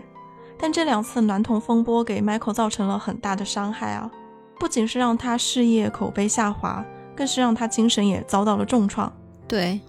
[0.59, 4.11] 但这两次娈童风波给 Michael 造成了很大的伤害啊，
[4.61, 6.85] 不仅是让他事业口碑下滑，
[7.17, 9.11] 更是让他精神也遭到了重创。
[9.47, 9.81] 对，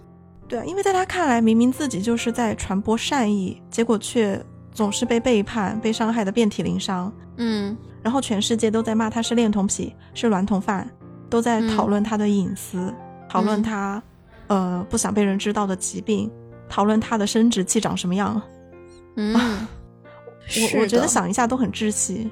[0.48, 7.12] 对，因为在他看来，明明自己就是在传播善意，结果却总是被背叛、被伤害的遍体鳞伤。
[7.36, 10.90] 嗯，然后全世界都在骂他是恋童癖，是娈童犯，
[11.28, 12.92] 都在讨论他的隐私，
[13.28, 14.02] 讨论他，
[14.48, 16.30] 呃，不想被人知道的疾病，
[16.68, 18.40] 讨论他的生殖器长什么样。
[19.16, 19.66] 嗯。
[20.74, 22.28] 我我觉得想一下都很窒息，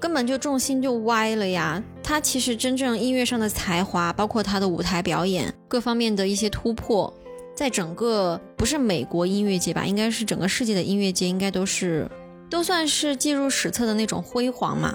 [0.00, 1.82] 根本就重心就歪了呀。
[2.02, 7.12] 他其实真正音乐上的才华，包括他的舞台表演各方面的一些突破，
[7.54, 12.10] 在整个不是美国音乐界吧，应该是整个世界的音乐界，应该都是
[12.52, 14.94] 都算是记入史册的那种辉煌嘛。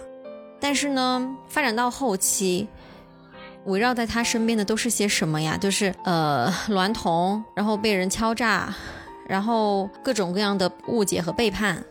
[0.59, 2.67] 但是呢，发展到后期，
[3.65, 5.57] 围绕在他身边的都是些什么呀？
[5.57, 8.71] 就是呃，娈童，然后被人敲诈，
[9.27, 11.83] 然后各种各样的误解和背叛。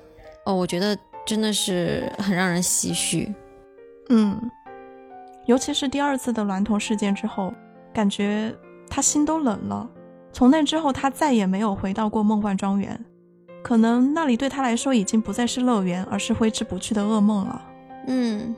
[0.45, 0.97] 哦，我觉得
[1.27, 3.35] 真的是很让人唏嘘，
[4.11, 4.41] 嗯，
[5.47, 7.53] 尤其是第二次的娈童事件之后，
[7.93, 8.55] 感觉
[8.89, 9.91] 他心都冷了。
[10.33, 13.05] 从那之后，他再也没有回到过梦幻庄园，
[13.67, 17.63] 可能那里对他来说已经不再是乐园，而是挥之不去的噩梦了。
[18.07, 18.55] 嗯，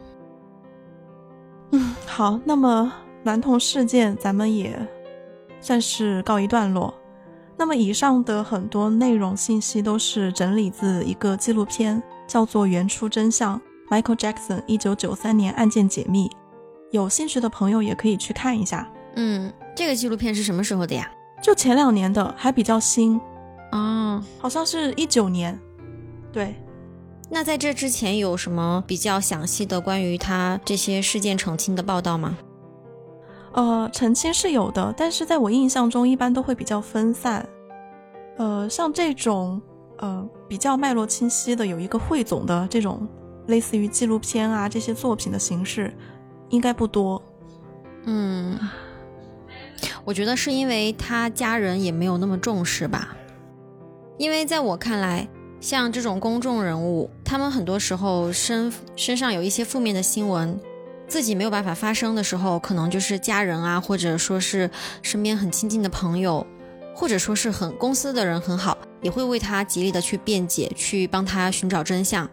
[1.72, 2.92] 嗯，好，那么
[3.24, 4.78] 娈童事件咱们也
[5.62, 6.92] 算是告一段落。
[7.56, 16.28] 那么以上的很多内容信息都是整理自一个纪录片，叫做《原初真相：Michael Jackson 一九九三年案件解密》。
[16.90, 18.86] 有兴趣的朋友也可以去看一下。
[19.14, 21.11] 嗯，这个纪录片是什么时候的呀？
[21.42, 23.18] 就前两年的，还比较新。
[23.72, 25.58] 哦，好像是一九年。
[26.32, 26.54] 对。
[27.30, 32.38] 那在这之前有什么比较详细的关于他这些事件澄清的报道吗？
[33.52, 37.46] 呃，澄清是有的，但是在我印象中，一般都会比较分散。
[38.38, 39.60] 呃，像这种
[39.98, 43.06] 呃比较脉络清晰的，有一个汇总的这种
[43.48, 45.92] 类似于纪录片啊这些作品的形式，
[46.48, 47.20] 应该不多。
[48.04, 48.58] 嗯，
[50.04, 53.14] 我觉得是因为他家人也没有那么重视吧。
[54.18, 55.26] 因为在我看来，
[55.60, 60.60] 像这种公众人物，他们很多时候身身上有一些负面的新闻。
[61.06, 66.46] 自己没有办法发声的时候，可能就是家人啊，或者说是身边很亲近的朋友，
[66.94, 72.28] 或者说是很公司的人很好，也会为他极力的去辩解，去帮他寻找真相。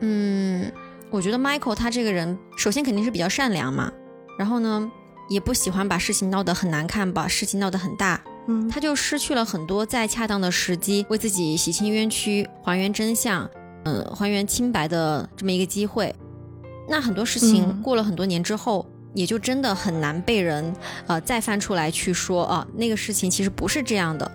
[0.00, 0.70] 嗯，
[1.08, 3.90] 我觉得 Michael 他这个人，首先肯定是比较善良嘛，
[4.38, 4.92] 然后呢，
[5.30, 8.20] 也不喜欢把事情闹得很难看，把事情闹得很大。
[8.46, 13.48] 嗯，他就失去了很多在恰当的时机为自己洗清冤屈、还原真相、
[13.84, 16.14] 嗯，还原清白的这么一个机会。
[16.88, 20.72] 那很多事情过了很多年之后，也就真的很难被人
[21.06, 24.30] 呃再翻出来去说啊，那个事情其实不是这样的，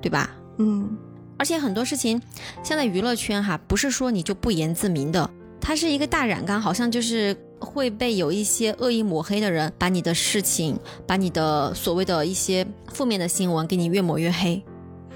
[0.00, 0.30] 对吧？
[0.58, 0.96] 嗯，
[1.36, 2.20] 而且很多事情，
[2.62, 5.28] 现在娱乐圈哈，不是说你就不言自明的，
[5.60, 14.62] 它是一个大染缸，好像就是会被有一些恶意抹黑的人，把你的事情，把你的所谓的一些负面的新闻给你越抹越黑，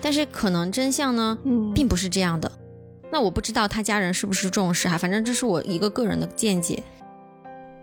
[0.01, 1.39] 但是可能真相呢，
[1.75, 2.51] 并不是这样的。
[3.11, 6.83] 那我不知道他家人是不是重视哈，反正这是我一个个人的见解。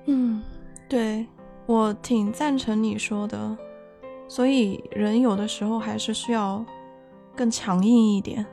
[0.05, 0.41] 嗯，
[0.87, 1.25] 对
[1.65, 3.57] 我挺赞成你说的，
[4.27, 6.65] 所以人有的时候还是需要
[7.35, 8.45] 更强硬一点，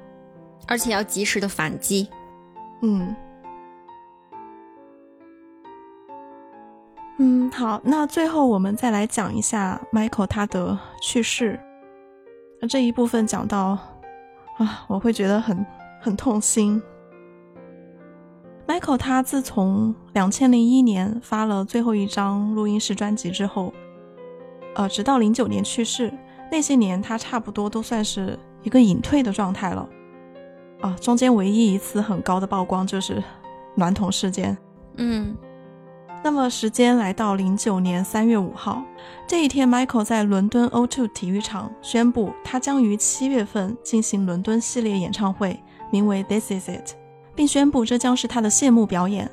[0.67, 2.09] 而且要及时的反击。
[2.83, 3.15] 嗯
[7.19, 11.59] 嗯，好，那最后我们再来讲一下 Michael 他的去世。
[12.61, 13.79] 那这一部分讲到
[14.59, 15.65] 啊，我会觉得很。
[16.05, 16.83] 很痛心。
[18.69, 23.73] Michael 他自从两千零一年发了最后一张录音室专辑之后，
[24.75, 26.13] 呃，直到零九年去世，
[26.53, 29.89] 那些年他差不多都算是一个隐退的状态了。
[30.83, 33.25] 啊，中间唯一一次很高的曝光就是
[33.79, 34.55] 娈童事件。
[34.99, 35.35] 嗯，
[36.25, 38.83] 那么时间来到零九年三月五号
[39.27, 45.63] 这一天，Michael 在伦敦 O2 体育场宣布，他将于七月份进行伦敦系列演唱会。
[45.93, 46.89] 名为《This Is It》，
[47.35, 49.31] 并宣布这将是他的谢幕表演。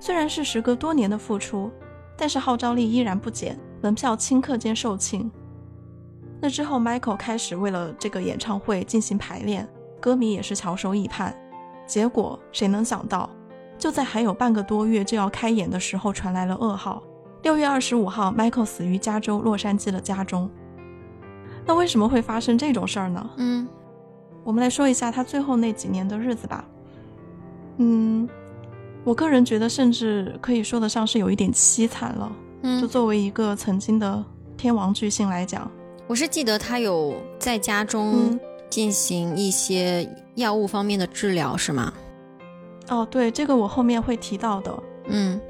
[0.00, 1.70] 虽然是时隔多年的复出，
[2.16, 5.30] 但是号召力依然不减，门票顷刻间售罄。
[6.40, 9.68] 那之后，Michael 开始为了这个演唱会进行排练，
[10.00, 11.36] 歌迷也是翘首以盼。
[11.86, 13.28] 结果谁能想到，
[13.78, 17.02] 就在还有半个多月就要开演的时候，传来了噩耗：
[17.42, 20.50] 六月二十五号，Michael 死于加州洛杉矶的家中。
[21.64, 23.30] 那为什么会发生这种事儿呢？
[23.36, 23.68] 嗯。
[24.44, 26.64] 我们来说一下他最后那几年的日子吧。
[27.76, 28.26] 嗯，
[29.04, 32.32] 我个人觉得，甚至可以说得上是有一点凄惨了。
[32.62, 34.24] 嗯就作为一个曾经的
[34.56, 35.70] 天王巨星来讲，
[36.06, 41.92] 我是记得他有在家中嗯，进行一些药物方面的治疗，是吗？
[42.88, 44.82] 哦，对，这个我后面会提到的。
[45.06, 45.40] 嗯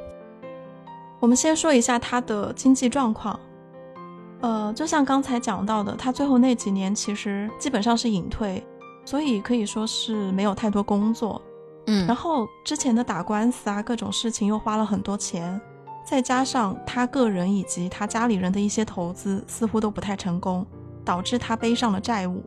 [1.20, 3.38] 我们先说一下他的经济状况。
[4.40, 8.64] 呃，就像刚才讲到的，他最后那几年其实基本上是隐退，
[9.04, 11.42] 所以可以说是没有太多工作。
[11.86, 15.60] 嗯，然后之前的打官司啊，各种事情又花了很多钱，
[16.06, 20.64] 再加上他个人以及他家里人的一些投资似乎都不太成功，
[21.04, 22.44] 导致他背上了债务，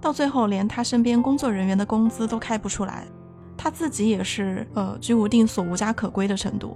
[0.00, 3.06] 到最后连他身边工作人员的工资都开不出来，
[3.62, 6.74] 他自己也是呃居无定所、无家可归的程度。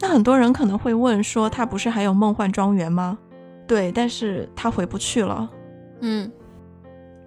[0.00, 3.18] 那很多人可能会问说，他不是还有梦幻庄园吗？
[3.68, 5.50] 对，但是他回不去了。
[6.00, 6.32] 嗯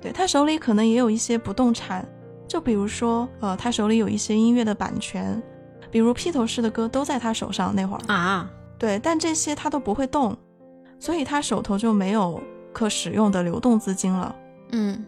[0.01, 2.03] 对他手里可能也有一些不动产，
[2.47, 5.41] 就比如说，呃，他手里有一些音乐的版权，
[5.91, 8.01] 比如披头士的歌都在他手上那会儿。
[8.07, 8.49] 啊，
[8.79, 10.35] 对，但这些他都不会动，
[10.99, 12.41] 所以他手头就没有
[12.73, 14.35] 可使用的流动资金了。
[14.71, 15.05] 嗯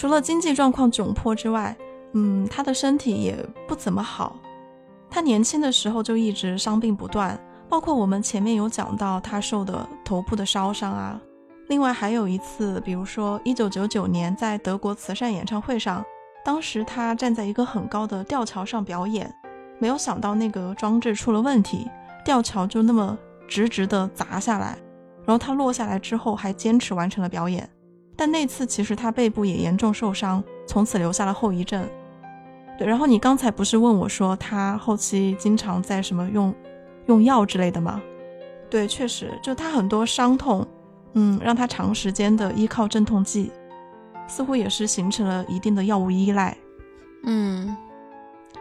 [0.00, 1.76] 除了经济状况窘迫之外，
[2.14, 3.36] 嗯，他的身体也
[3.68, 4.34] 不怎么好。
[5.10, 7.38] 他年轻的时候就一直伤病不断，
[7.68, 11.20] 包括我们前面有讲到他受的头部的烧伤啊。
[11.68, 16.02] 另外还有一次，比如说1999年在德国慈善演唱会上，
[16.42, 19.30] 当时他站在一个很高的吊桥上表演，
[19.78, 21.86] 没有想到那个装置出了问题，
[22.24, 24.78] 吊桥就那么直直的砸下来，
[25.26, 27.68] 然后他落下来之后还坚持完成了表演。
[28.20, 31.88] 但那次其实他背部也严重受伤，从此留下了后遗症。
[32.76, 36.54] 对，然后你刚才不是问我说他后期经常在什么用
[37.06, 37.98] 用药之类的吗？
[38.68, 40.66] 对，确实，就他很多伤痛，
[41.14, 43.50] 嗯，让他长时间的依靠镇痛剂，
[44.28, 46.54] 似乎也是形成了一定的药物依赖。
[47.24, 47.74] 嗯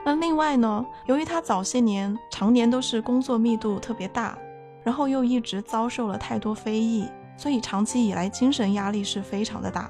[0.05, 4.37] 那另外呢，由于他早些年常年都是工作密度特别大，
[4.85, 7.05] 然后又一直遭受了太多非议，
[7.39, 9.89] 所以长期以来精神压力是非常的大，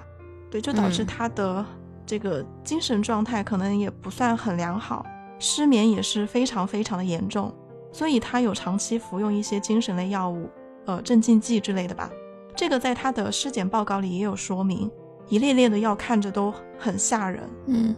[0.51, 1.65] 对，就导致嗯他的
[2.05, 5.03] 这个精神状态可能也不算很良好，
[5.39, 7.51] 失眠也是非常非常的严重，
[7.91, 10.47] 所以他有长期服用一些精神类药物，
[10.85, 12.07] 呃，镇静剂之类的吧。
[12.55, 14.87] 这个在他的尸检报告里也有说明，
[15.27, 17.49] 一列列的药看着都很吓人。
[17.65, 17.95] 嗯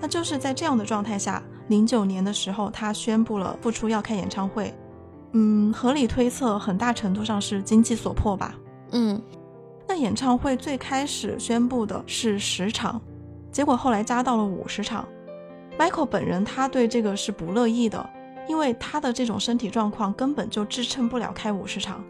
[0.00, 4.74] 那就是在这样的状态下，零九年的时候，他宣布了复出要开演唱会。
[5.32, 8.54] 嗯，合理推测，很大程度上是经济所迫吧。
[8.92, 9.20] 嗯
[9.88, 13.00] 那演唱会最开始宣布的是十场，
[13.52, 15.06] 结果后来加到了五十场。
[15.78, 18.08] Michael 本人他对这个是不乐意的，
[18.48, 22.02] 因为他的这种身体状况根本就支撑不了开五十场。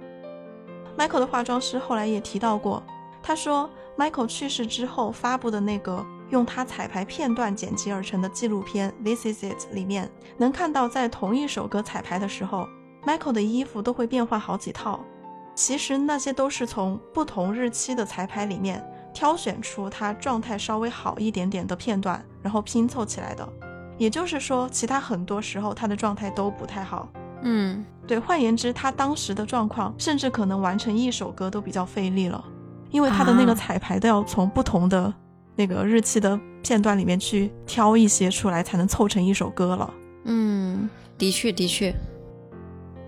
[0.96, 2.82] Michael 的化妆师后来也提到过，
[3.22, 12.66] 他说 Michael 去世之后发布的那个用他彩排片段剪辑而成的纪录片《This Is It》里面，能看到在同一首歌彩排的时候
[13.06, 15.00] ，Michael 的衣服都会变换好几套。
[15.54, 18.84] 其实那些都是从不同日期的彩排里面
[19.14, 23.48] 挑选出他状态稍微好一点点的片段，然后拼凑起来的。
[23.96, 27.08] 也就是说，其他很多时候他的状态都不太好。
[27.42, 32.44] 嗯对，换言之，他当时的状况甚至可能完成一首歌都比较费力了，
[32.90, 35.12] 因为他的那个啊彩排都要从不同的
[35.54, 39.94] 那个日期的片段里面去挑一些出来，才能凑成一首歌了。
[40.24, 41.94] 嗯，的确的确，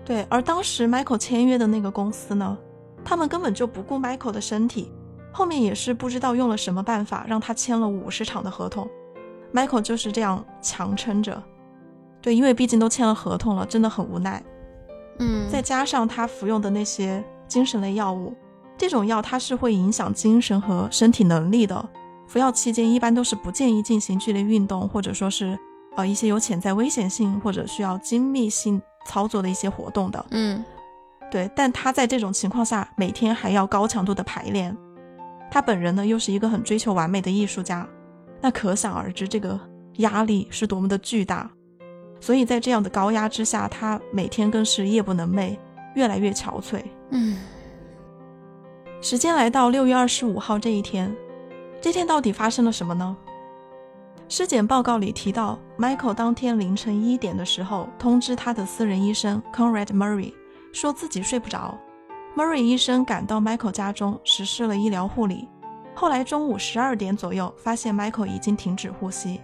[0.09, 2.57] 对，而当时 Michael 签约的那个公司呢，
[3.05, 4.91] 他们根本就不顾 Michael 的身体，
[5.31, 8.89] 后面也是不知道用了什么办法让他签了五十场的合同。
[9.53, 11.39] Michael 就是这样强撑着，
[12.23, 14.43] 对，因为毕竟都签了合同了，真的很无奈。
[15.19, 18.33] 嗯再加上他服用的那些精神类药物，
[18.79, 21.87] 这种药它是会影响精神和身体能力的。
[22.25, 25.55] 服药期间一般都是不建议进行剧烈运动，或者说是
[25.95, 30.25] 呃一些有潜在危险性或者需要精密性操作的一些活动的。
[30.31, 30.63] 嗯
[31.31, 34.75] 对，但他在这种情况下每天还要高强度的排练，
[35.51, 37.87] 他本人呢又是一个很追求完美的艺术家，
[38.41, 39.59] 那可想而知这个
[39.97, 41.49] 压力是多么的巨大。
[42.19, 45.55] 所以在这样的高压之下，他每天更是夜不能寐，
[45.93, 46.83] 越来越憔悴。
[47.11, 47.37] 嗯
[49.01, 51.15] 时间来到六月二十五号这一天，
[51.79, 53.15] 这天到底发生了什么呢？
[54.31, 60.31] 尸检报告里提到，Michael 当天凌晨一点的时候通知他的私人医生 Conrad Murray，
[60.71, 61.75] 说自己睡不着。
[62.37, 65.47] Murray 医生赶到 Michael 家中实施了医疗护理。
[65.95, 69.41] 后来中午十二点左右，发现 Michael 已经停止呼吸。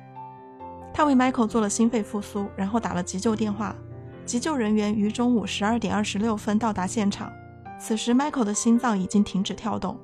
[0.93, 3.75] 他为 Michael 做了心肺复苏，然后打了急救电话。
[4.23, 7.33] 急救人员于中午十二点二十六分到达现场。
[7.79, 9.97] 此时，Michael 的心脏已经停止跳动。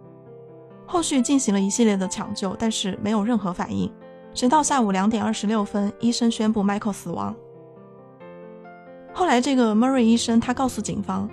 [0.87, 3.91] 后续进行了一系列的抢救，但是没有任何反应。
[4.33, 7.35] 直到下午两点二十六分，医生宣布 Michael 死亡。
[9.13, 11.29] 后来，这个 Murray 医生他告诉警方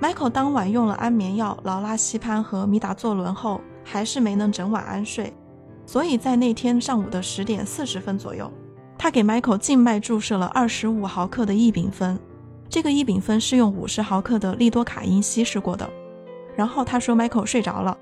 [0.00, 5.32] ，Michael 当晚用了安眠药劳拉西潘和米达唑仑后，还是没能整晚安睡，
[5.86, 8.52] 所以在那天上午的十点四十分左右，
[8.98, 12.18] 他给 Michael 静脉注射了二十五毫克的异丙酚。
[12.68, 15.88] 这个异丙酚是用五十毫克的利多卡因稀释过的。
[16.54, 17.96] 然后他说 Michael 睡着了，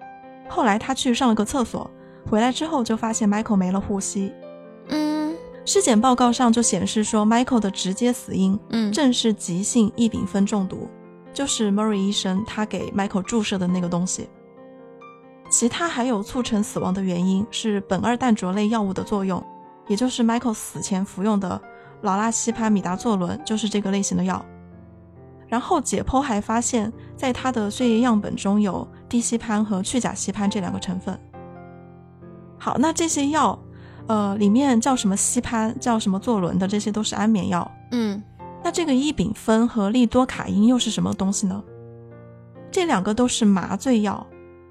[0.48, 1.89] 后来他去上了个厕所，
[2.28, 4.32] 回来之后就发现 Michael 没了呼吸。
[4.90, 5.34] 嗯
[5.64, 10.88] 尸检报告上就显示说，Michael 的直接死因嗯，正是急性异丙酚中毒，
[11.32, 14.28] 就是 Murray 医生他给 Michael 注射的那个东西。
[15.48, 19.44] 其他还有促成死亡的原因是苯二氮卓类药物的作用，
[19.88, 21.60] 也就是 Michael 死前服用的
[22.02, 24.44] 劳拉西潘米达唑仑，就是这个类型的药。
[25.48, 31.18] 然后解剖还发现，在他的血液样本中有地西泮和去甲西泮这两个成分。
[32.56, 33.58] 好，那这些药，
[34.11, 37.70] 呃，里面叫什么西潘，叫什么唑仑的，这些都是安眠药。
[37.93, 38.20] 嗯
[38.61, 41.62] 那这个异丙酚和利多卡因又是什么东西呢？
[42.73, 44.27] 这两个都是麻醉药，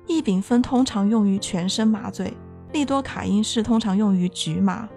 [0.08, 2.34] 异丙酚通常用于全身麻醉，
[2.74, 4.90] 利多卡因是通常用于局麻，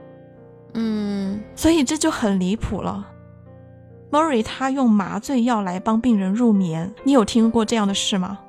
[0.74, 3.06] 嗯所以这就很离谱了。
[4.10, 8.40] Murray 他用麻醉药来帮病人入眠，你有听过这样的事吗？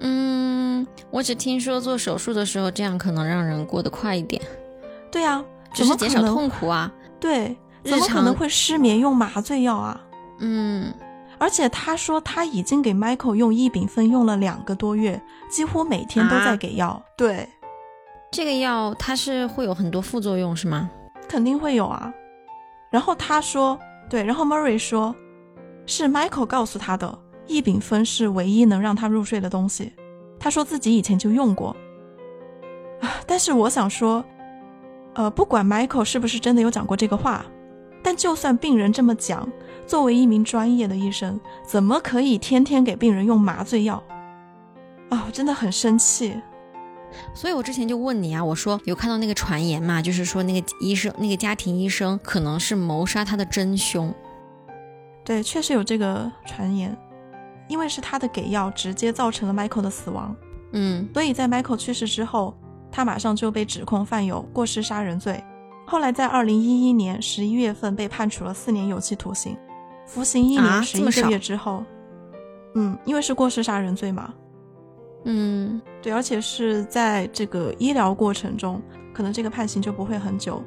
[0.00, 4.42] 嗯，我只听说做手术的时候这样可能让人过得快一点，
[5.10, 6.92] 对啊，只是减少怎么可能痛苦啊。
[7.18, 10.00] 对，怎么可能会失眠用麻醉药啊？
[10.38, 10.92] 嗯
[11.38, 15.20] 而且他说他已经给 Michael 用异丙酚用了两个多月，
[15.50, 17.02] 几乎每天都在啊给药。
[17.14, 17.46] 对，
[18.32, 20.90] 这个药它是会有很多副作用是吗？
[21.28, 22.10] 肯定会有啊。
[22.90, 23.78] 然后他说，
[24.08, 25.14] 对，然后 Murray 说，
[25.84, 29.92] 是 Michael 告诉他的，异丙酚是唯一能让他入睡的东西。
[30.38, 31.76] 他说自己以前就用过。
[33.02, 34.24] 啊，但是我想说，
[35.16, 37.44] 呃，不管 Michael 是不是真的有讲过这个话，
[38.02, 39.48] 但就算病人这么讲，
[39.86, 44.02] 作为一名专业的医生，怎么可以天天给病人用麻醉药？
[45.08, 46.38] 啊，我真的很生气。
[47.32, 54.12] 所以我之前就问你啊，我说有看到那个传言嘛，就是说那个医生，那个家庭医生可能是谋杀他的真凶。
[55.24, 56.94] 对，确实有这个传言，
[57.68, 60.36] 因为是他的给药直接造成了 Michael 的死亡，
[60.72, 62.54] 嗯所以在 Michael 去世之后，
[62.96, 65.44] 他马上就被指控犯有过失杀人罪。
[65.84, 69.54] 后来在二零一一年十一月份被判处了四年有期徒刑，
[70.06, 71.84] 服刑一啊年十一个月之后，
[72.74, 74.32] 嗯，因为是过失杀人罪嘛，
[75.24, 78.80] 嗯对，而且是在这个医疗过程中，
[79.12, 80.62] 可能这个判刑就不会很久。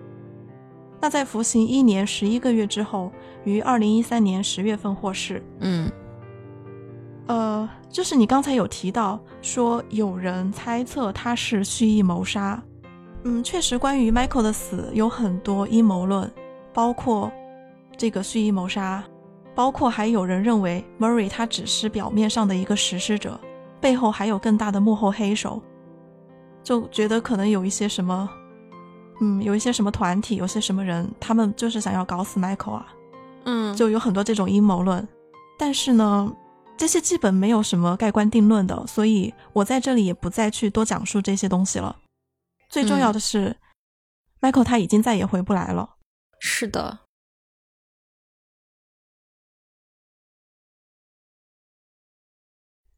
[1.02, 3.12] 那在服刑一年十一个月之后，
[3.44, 5.42] 于二零一三年十月份获释。
[5.62, 5.92] 嗯
[7.30, 12.60] 呃，就是你刚才有提到说有人猜测他是蓄意谋杀，
[13.24, 16.30] 嗯，确实，关于 Michael 的死有很多阴谋论，
[16.74, 17.32] 包括
[17.96, 19.04] 这个蓄意谋杀，
[19.54, 23.40] 包括还有人认为 Murray 他只是表面上的一个实施者，
[23.80, 25.62] 背后还有更大的幕后黑手，
[26.64, 28.28] 就觉得可能有一些什么，
[29.22, 32.88] 嗯，有一些什么团体，有些什么人，他们就是想要搞死 Michael 啊，
[33.44, 35.08] 嗯，就有很多这种阴谋论，
[35.60, 36.34] 但是呢，
[36.80, 42.00] 这些基本没有什么盖棺定论的，所以我在这里也不再去多讲述这些东西了。
[42.70, 43.58] 最重要的是、
[44.40, 45.98] m i c h a e l 他已经再也回不来了。
[46.40, 47.00] 是的。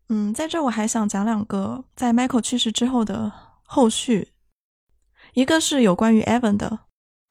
[0.09, 3.31] 嗯，在这我还想讲两个在 Michael 去世之后的
[3.63, 4.31] 后续，
[5.33, 6.81] 一个是有关于 Evan 的，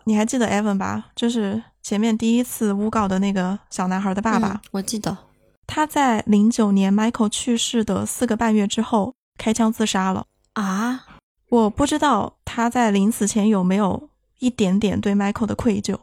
[0.02, 1.12] 你还记得 Evan 吧？
[1.14, 4.55] 就是前面第一次诬告的那个小男孩的爸爸。
[4.55, 5.30] 嗯我记得。
[5.72, 10.26] 他在零九年 Michael 去世的四个半月之后开枪自杀了。
[10.55, 11.06] 啊，
[11.48, 14.10] 我不知道他在临死前有没有
[14.40, 15.97] 一点点对 Michael 的愧疚。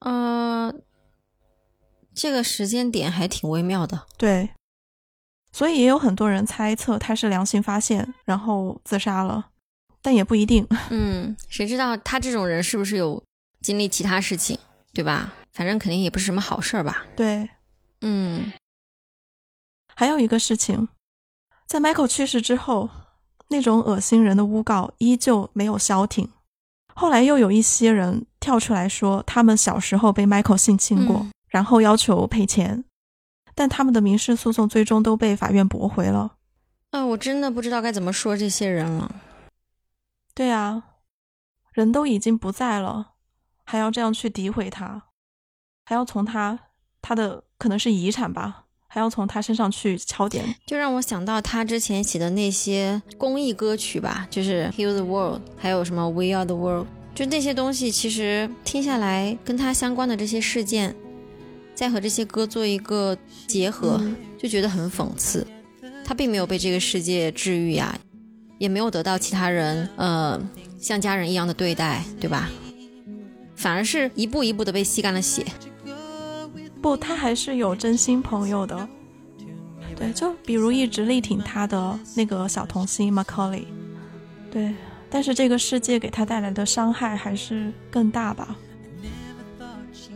[0.00, 0.74] 呃，
[2.12, 4.08] 这个时间点还挺微妙的。
[4.18, 4.50] 对，
[5.52, 9.50] 所以也有很多人猜测他是良心发现，然后自杀了，
[10.02, 10.66] 但也不一定。
[10.90, 13.22] 嗯，谁知道他这种人是不是有
[13.60, 14.58] 经历其他事情，
[14.92, 15.32] 对吧？
[15.52, 17.06] 反正肯定也不是什么好事儿吧。
[17.14, 17.48] 对，
[18.00, 18.52] 嗯
[19.94, 20.88] 还有一个事情，
[21.66, 22.90] 在 Michael 去世之后，
[23.48, 26.30] 那种恶心人的诬告依旧没有消停。
[26.94, 32.84] 后来又有一些人跳出来说，他们小时候被 Michael 性侵过，嗯然后要求赔钱，
[33.54, 36.36] 但他们的民事诉讼最终都被法院驳回了。
[36.92, 39.14] 嗯、我真的不知道该怎么说这些人了。
[40.34, 40.82] 对啊，
[41.72, 43.12] 人都已经不在了，
[43.64, 45.10] 还要这样去诋毁他，
[45.84, 46.58] 还要从他
[47.02, 48.61] 他的可能是遗产吧，
[48.94, 50.44] 还要从他身上去敲点。
[50.66, 60.94] 就让我想到他之前写的那些公益歌曲吧，就是《Heal the World》，还有什么《We Are the World》，就那些东西，其实听下来跟他相关的这些事件，
[61.74, 63.16] 再和这些歌做一个
[63.46, 65.46] 结合，嗯就觉得很讽刺。
[66.04, 67.98] 他并没有被这个世界治愈呀，
[68.58, 70.38] 也没有得到其他人呃
[70.78, 72.50] 像家人一样的对待，对吧？
[73.56, 75.46] 反而是一步一步的被吸干了血。
[76.82, 78.88] 不，他还是有真心朋友的。
[79.94, 83.64] 对，就比如一直力挺他的那个小童星 Macaulay。
[84.50, 84.74] 对，
[85.08, 88.56] 但是这个世界给他带来的伤害还是更大吧。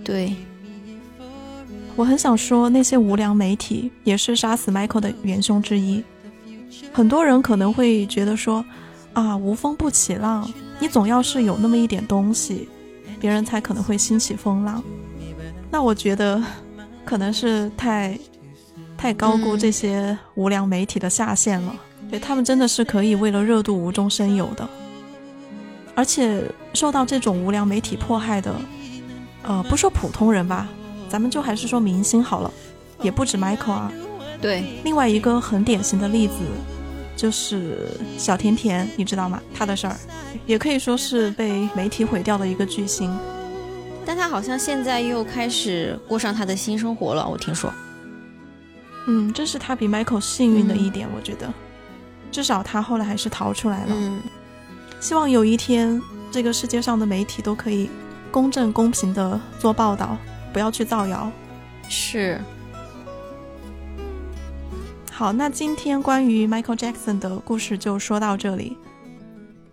[0.05, 0.35] 对，
[1.95, 6.03] 我很想说，那些无良媒体也是杀死 Michael 的元凶之一。
[6.93, 8.65] 很多人可能会觉得说，
[9.13, 12.69] 啊，无风不起浪，你总要是有那么一点东西，
[13.21, 14.83] 别人才可能会兴起风浪。
[15.77, 16.43] 那我觉得，
[17.05, 18.19] 可能是太
[18.97, 21.77] 太高估这些无良媒体的下限了。
[22.11, 24.66] 对他们真的是可以为了热度无中生有的，
[25.94, 26.43] 而且
[26.73, 28.55] 受到这种无良媒体迫害的，
[29.43, 30.66] 呃，不说普通人吧，
[31.11, 32.51] 咱们就还是说明星好了，
[33.03, 33.93] 也不止 Michael 啊。
[34.40, 36.36] 对，另外一个很典型的例子
[37.15, 39.43] 就是小甜甜，你知道吗？
[39.55, 39.97] 她的事儿，
[40.47, 43.15] 也可以说是被媒体毁掉的一个巨星。
[44.07, 47.70] 但他好像现在又开始过上他的新生活了，我听说。
[49.09, 51.53] 嗯，这是他比 Michael 幸运的一点，我觉得，
[52.31, 53.89] 至少他后来还是逃出来了。
[53.91, 54.23] 嗯，
[55.01, 56.01] 希望有一天，
[56.31, 57.91] 这个世界上的媒体都可以
[58.31, 60.16] 公正公平的做报道，
[60.53, 61.31] 不要去造谣。
[61.89, 62.41] 是。
[65.12, 68.77] 好，那今天关于 Michael Jackson 的故事就说到这里。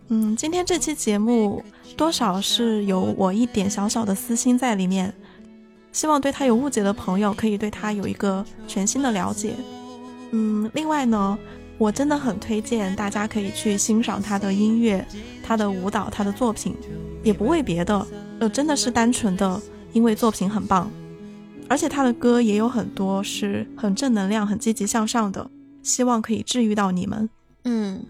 [0.09, 1.63] 嗯，今天这期节目
[1.97, 5.13] 多少是有我一点小小的私心在里面，
[5.91, 9.55] 希望对他有误解的朋友可以对他有一个全新的了解。
[10.31, 11.37] 嗯，另外呢，
[11.77, 15.05] 我真的很推荐大家可以去欣赏他的音乐、
[15.43, 16.75] 他的舞蹈、他的作品，
[17.23, 18.07] 也不为别的，
[18.39, 19.61] 呃，真的是单纯的
[19.93, 20.91] 因为作品很棒。
[21.69, 25.49] 而且他的歌也有很多是很正能量、很积极向上的，
[25.81, 27.29] 希望可以治愈到你们。
[27.63, 28.03] 嗯，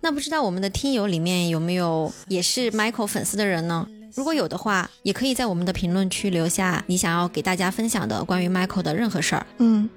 [0.00, 3.86] 那不知道我们的听友里面有没有也是 Michael 粉丝的人呢？
[4.14, 9.46] 如果有的话，也可以在我们的评论区留下你想要给大家分享的关于 Michael 的任何事儿。
[9.58, 9.88] 嗯，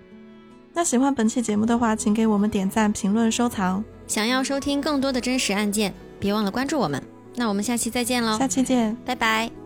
[0.74, 3.84] 那喜欢本期节目的话，请给我们点赞、评论、收藏。
[4.06, 7.02] 想要收听更多的真实案件，别忘了关注我们。
[7.36, 8.96] 那我们下期再见喽，下期见。
[9.06, 9.63] 拜拜。